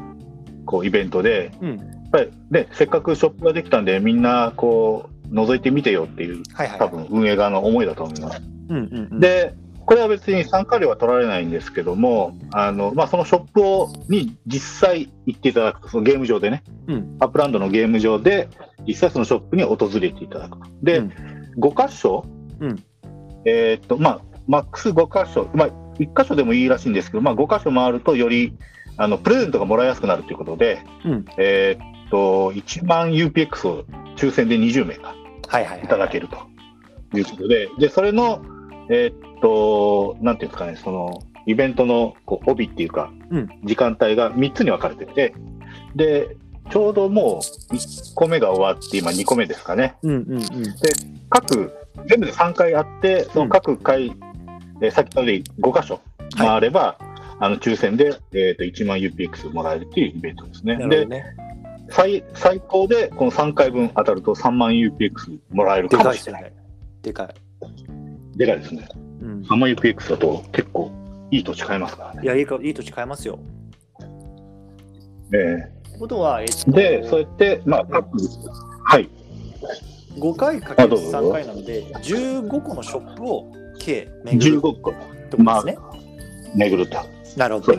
[0.65, 1.79] こう、イベントで、うん、やっ
[2.11, 6.79] ぱりね、せっかくショップができたんで、みんな、こう、覗いてみてよっていう、はいはい。
[6.79, 8.41] 多分運営側の思いだと思います。
[8.69, 9.53] うんうんうん、で、
[9.85, 17.17] これは別に参加料は取られないんですけども、あのまあ、そのショップをに実際行っていただくと、そのゲーム上でね、うん。
[17.19, 18.49] アップランドのゲーム上で、
[18.87, 20.65] 実際そのショップに訪れていただくと。
[20.81, 21.11] で、うん
[21.57, 22.25] 5箇所、
[22.59, 22.83] うん
[23.45, 25.67] えーっと、まあ、マックス5箇所、まあ、
[25.99, 28.53] 1箇所でもいいらしいんですけど、まあ、5箇所回るとより、
[28.97, 31.25] あの、プレゼントがもらいやすくなるということで、うん。
[31.37, 33.83] えーっと、1万 UPX を
[34.15, 35.13] 抽選で20名が
[35.47, 35.85] はいはいはい。
[35.85, 36.37] いただけると
[37.17, 38.43] いうことで、で、それの、
[38.89, 45.33] えーっと、なんていうんですかね、その、イベントのこう帯っていうか、うん時間帯が3つに分かれてて、
[45.95, 46.35] で、
[46.71, 47.41] ちょうども
[47.71, 49.95] う1個目が終わって、今2個目ですかね。
[50.01, 50.43] うんうんうん。
[51.29, 51.71] 各、
[52.07, 54.07] 全部で3回あって、その各回、
[54.81, 56.01] えー先ほどで5箇所
[56.37, 56.97] 回れば、
[57.39, 60.77] あの抽選で、えーっと1万 UPX もらえるっていうイベントですね。
[60.77, 61.23] ね。
[61.89, 66.41] 最、最高でこの3回分当たると3万 UPX もらえるでかもしれない。
[66.43, 66.53] かい
[67.01, 67.35] でかい。
[68.37, 68.87] でかいですね。
[69.21, 69.41] うん。
[69.43, 70.91] 3万 UPX だと結構
[71.31, 72.21] いい土地買えますからね。
[72.23, 73.39] いや、いいか、いい土地買えますよ。
[75.33, 78.17] えことは、えっと、えで、そうやって、まあ、各、
[78.83, 79.09] はい。
[80.17, 85.77] 5回かけるあどうぞ3回なので、15個のショップを計巡る15個ってことですね。
[86.55, 86.97] 巡ると。
[87.37, 87.77] なるほど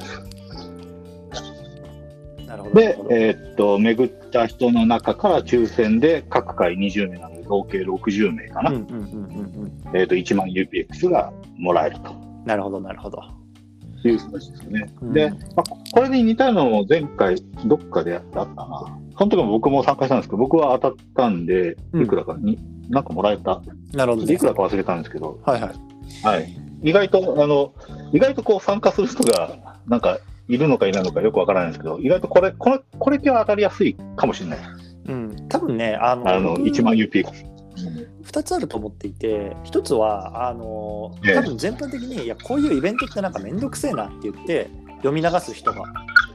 [2.64, 2.98] で。
[3.10, 8.70] えーっと、巡った人の中から抽選で各回20名なので、合計60名かな。
[8.70, 9.02] うんうんうんうん
[9.62, 9.72] うん。
[9.94, 13.18] えーっと、1万 UPX がもらえるとなるほど、なるほど。
[14.08, 14.92] いう話ですよね。
[15.02, 18.98] うんで、まあ、これに似たのも前回、どっかでやってあったな。
[19.18, 23.62] その時も僕も参加したんですけど、僕は当たったんで、うんいくらかに、なんかもらえた。
[23.92, 24.34] なるほど、ね。
[24.34, 26.26] いくらか忘れたんですけど、はいはい。
[26.26, 26.56] はい。
[26.82, 27.72] 意外と、あの、
[28.12, 30.18] 意外とこう参加する人が、なんか、
[30.48, 34.58] いるのかいないのかよくわからないんですけど、意外とこれ、これ、これ系は当たりやすいかもしれない。
[35.08, 35.48] うん。
[35.48, 37.26] 多分ね、あの、あの、1万 UPX。
[38.24, 44.68] 2つあると思っていて、1つは、あの、ええ多分全般的に、いや、こういうイベントってなんかめんどくせえなって言って、
[44.98, 45.82] 読み流す人が、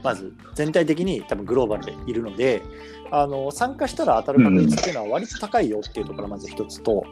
[0.02, 2.62] まず全体的に多分グローバルでいるので、
[3.10, 7.04] あの参加したら当たる確率っていうのは割と高いよっていうところがまず一つと、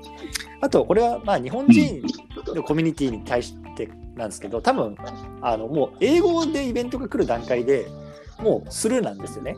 [0.61, 2.03] あとこれはまあ日本人
[2.55, 4.97] のコミュニティに対してなんですけど、多分
[5.41, 7.87] あのもう英語でイベントが来る段階で
[8.41, 9.57] もうスルーなんですよね。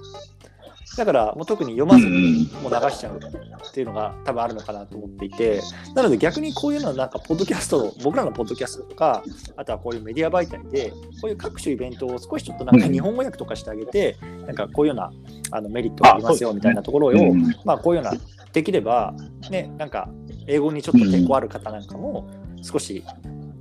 [0.96, 5.60] だからもう特に読まずにもう流しちゃうっていうのが多分あるのかなと思っていて、
[5.94, 9.22] なので逆にこういうのはなんかポッドキャスト、僕らのポッドキャストとか、
[9.56, 14.16] あとはこういうメディア媒体で、こういう各種イベントを少しちょっとなんか日本語訳とかしてあげて、
[14.46, 15.12] なんかこういうような
[15.50, 17.54] あのメリットがありますよみたいなところを、うん。
[17.64, 18.20] まあこういうような、
[18.52, 19.14] できれば、
[19.50, 20.10] ね、なんか
[20.46, 22.28] 英語にちょっと抵抗ある方なんかも
[22.60, 23.02] 少し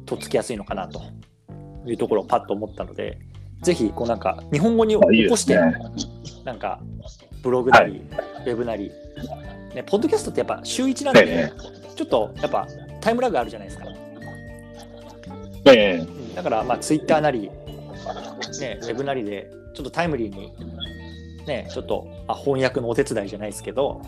[0.06, 1.02] とっつきやすいのかなと
[1.86, 3.18] いうところをパッと思ったので、
[3.62, 5.76] ぜひこうなんか日本語に起こして、ね。
[6.44, 6.80] なんか
[7.44, 8.02] ブログなり、
[8.46, 8.92] ウェブなり、
[9.76, 11.52] ね、ポッドキャストってやっぱ週1なんで、え
[11.96, 12.68] ちょっとやっぱ
[13.00, 13.86] タイムラグあるじゃないですか。
[16.36, 20.52] だからまあツイッターなり、ね、ウェブなりでちょっとタイムリーに、
[21.46, 24.02] ね、ちょっとあ翻訳のお手伝いじゃないですけど、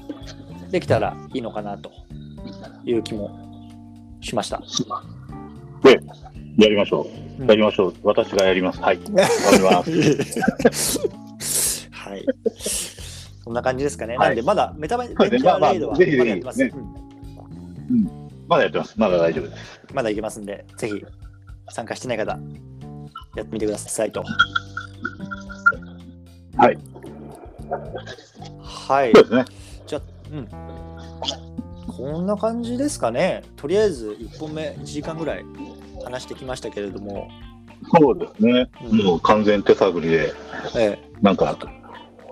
[0.72, 1.92] できたらいいのかなと
[2.86, 4.62] いう気もしました。
[6.60, 7.08] えやりましょ
[7.40, 7.46] う。
[7.46, 7.96] やりましょう。
[8.04, 8.82] 私がやります。
[8.82, 8.98] はい。
[8.98, 9.94] わかり
[10.64, 11.10] ます。
[11.92, 12.26] はい。
[13.44, 14.18] そんな感じですかね。
[14.18, 16.72] はいなんで、まだメタバレイドはまだやってます、
[18.48, 18.94] まだやってます。
[18.98, 19.80] まだ大丈夫です。
[19.94, 21.06] まだいけますんで、ぜひ
[21.70, 22.38] 参加してない方、
[23.36, 24.24] やってみてくださいと。
[26.58, 26.78] はい。
[28.62, 29.24] はいそう。
[29.24, 29.46] ですね。
[29.88, 30.02] じゃあ、
[30.32, 30.48] うん。
[31.88, 33.44] こんな感じですかね。
[33.56, 35.46] とりあえず1本目1時間ぐらい
[36.04, 37.28] 話してきましたけれども、
[37.98, 38.70] そうですね。
[38.84, 40.34] うんもう完全手探りで、
[40.76, 41.58] えなんか、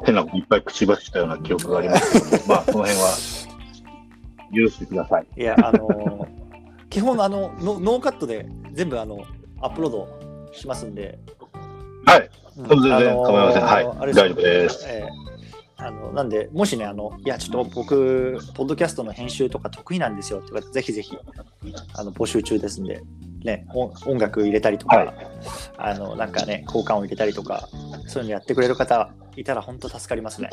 [0.06, 3.12] 変なこといっぱい口走ったような記憶がありますけども、 まあ、その辺は、
[4.54, 5.26] 許してください。
[5.38, 6.42] えいや、あのー
[6.90, 9.24] 基本あのノ、ノーカットで全部あの
[9.62, 10.08] アップロード
[10.52, 11.20] しますんで、
[12.06, 12.30] はい。
[12.58, 13.62] うん全然あのー構いません。
[13.64, 13.86] はい。
[13.86, 14.86] 大丈夫です。
[14.90, 15.32] ええ
[15.84, 21.18] あのなんで、もしね、あの、いや、ちょっと僕、ポッドキャストの編集とか得意なんですよって方、ぜひぜひ、
[21.96, 23.02] あの、募集中ですんで、
[23.44, 25.14] ね、音音楽入れたりとか、はい
[25.78, 27.68] あの、なんかね、交換を入れたりとか、
[28.08, 30.50] そういうのやってくれる方いたら、本当助かりますね。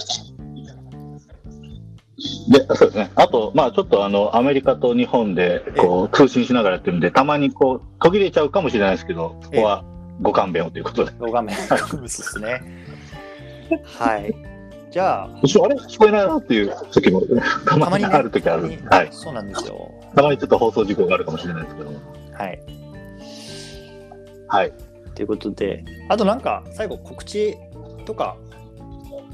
[2.51, 3.11] で、そうですね。
[3.15, 9.85] あと、まあ、ちょっとあの、アメリカと日本で、こう、通信しながらやってるんで、たまにこう、途切れちゃうかもしれないですけど、そこは
[10.21, 11.13] ご勘弁をということで。
[11.13, 12.63] 動画面、そうですね。
[13.85, 14.35] はい。
[14.91, 15.77] じゃあ、後ろ、あれ？
[15.77, 17.21] 聞こえないなっていう時も、
[17.67, 18.79] たたまに、ある時あるんで。
[18.79, 19.07] たまはい。
[19.09, 19.93] にそうなんですよ。
[20.17, 21.93] たまにちょっと放送事故があるかもしれないですけど。
[22.39, 22.61] はい。
[24.49, 24.73] はい。
[25.15, 27.57] ということで、あとなんか、最後、告知
[28.05, 28.37] とか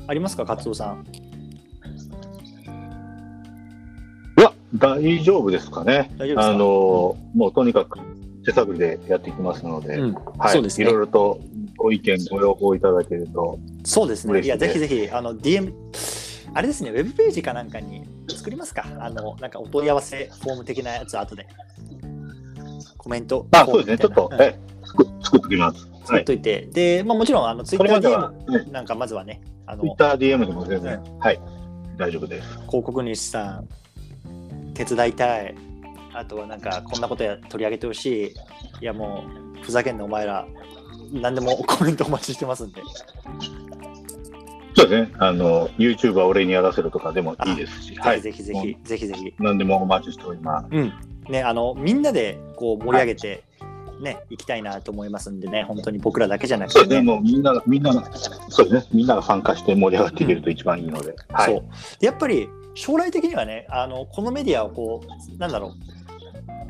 [0.09, 1.05] ありますか、勝夫さん。
[4.37, 6.11] いや、大丈夫ですかね。
[6.17, 6.47] 大丈夫ですか？
[6.47, 7.99] あの、もうとにかく、
[8.45, 11.41] 手探りでやっていきますので、うんはい、そうですねいろいろと
[11.79, 14.41] ご意見、ご要望いただけると、そうですね。
[14.41, 15.73] いや、ぜひぜひ、あの、DM、
[16.55, 18.85] あれですね、ウェブページかなんかに作りますか？
[18.99, 21.47] あの、なんかお問い合わせフォーム的なやつ、後で。
[23.05, 23.47] コメント。
[23.53, 25.89] あ、そうですね、ちょっと、うんえ作作っておきます。
[26.05, 31.41] 作っといて、で、まあ、もちろん、あの、ツイッター DM なんかまずはね、あの、Twitter、DM でも全然、はい、
[31.97, 32.49] 大丈夫です。
[32.67, 33.69] 広告主さん、
[34.75, 35.55] 手伝いたい。
[36.15, 38.35] あとはなんか、こんなことや取り上げてほしい。
[38.81, 39.25] いや、も
[39.61, 40.47] う、ふざけんな、お前ら。
[41.13, 42.83] 何でも コメントお待ちしてますんで。
[44.77, 49.35] そうですね、あの、YouTube は俺にやらせるとかでもいいですし、はい、ぜひぜひ、ぜひぜひ。
[49.39, 50.67] 何でもお待ちしております。
[50.71, 50.93] うん。
[51.29, 53.45] ね、あの、みんなでこう盛り上げて、
[54.01, 57.03] ね、行きたいなと思いますんでね、本当に僕らだけじゃなくてね、ね。
[57.03, 58.11] もうみんなが、みんなが、
[58.49, 61.61] そうですね、みんなが参加して盛り上がっていけると一番いいので、はそうい。
[62.01, 65.73] でやっぱり将来的にはね、あのこのメディアをこう、なんだろう、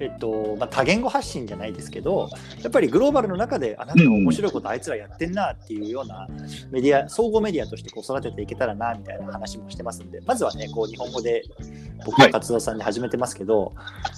[0.00, 2.28] えっとまあ、多言語発信じゃないですけど、
[2.62, 6.28] やっぱりグローバルの中で、あなんか面白いことあいつらやってんなっていうような
[6.70, 11.44] メディア、総合メディアとしてこう育てていけたらなみたいな話もしてますんで、まずはね、こう日本語で
[12.04, 13.72] 僕の活動さんで始めてますけど、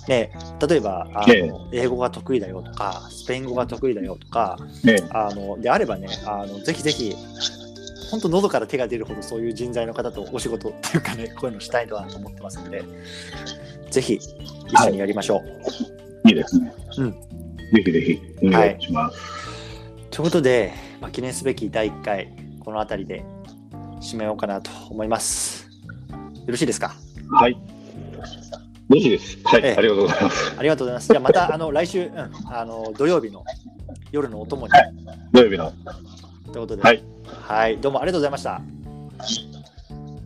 [0.08, 0.32] ね、
[0.66, 1.82] 例えばあの、ええ。
[1.82, 7.14] 英語が得意だよとか、スペイン語が得意だよとか、ね、あのであればねあのぜひぜひ
[8.10, 12.82] 本当喉から手が出るほどそういう人材の方とお仕事っていうかねこういうのしたいなと思ってますので
[13.90, 15.42] ぜひ一緒にやりましょ
[16.24, 16.28] う。
[16.28, 16.72] いいですね。
[16.98, 19.18] うんぜひぜひ、お願いします。
[20.10, 23.24] ということで、まあ、記念すべき第1回この辺りで
[24.00, 25.68] 締めようかなと思います。
[26.10, 26.94] よろしいですか？
[27.32, 27.52] はい。
[27.52, 27.58] よ
[28.88, 29.38] ろしいです。
[29.42, 30.54] はい、ええありがとうございます。
[30.58, 31.08] ありがとうございます。
[31.08, 33.44] じゃあまたあの来週、うん、あの土曜日の
[34.12, 34.94] 夜のお供にはい
[35.32, 35.72] 土曜日の。
[36.52, 38.60] ということで、はいはい、どうもありがとうございました。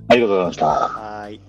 [0.09, 0.67] ありがとうございました。
[0.67, 1.41] はい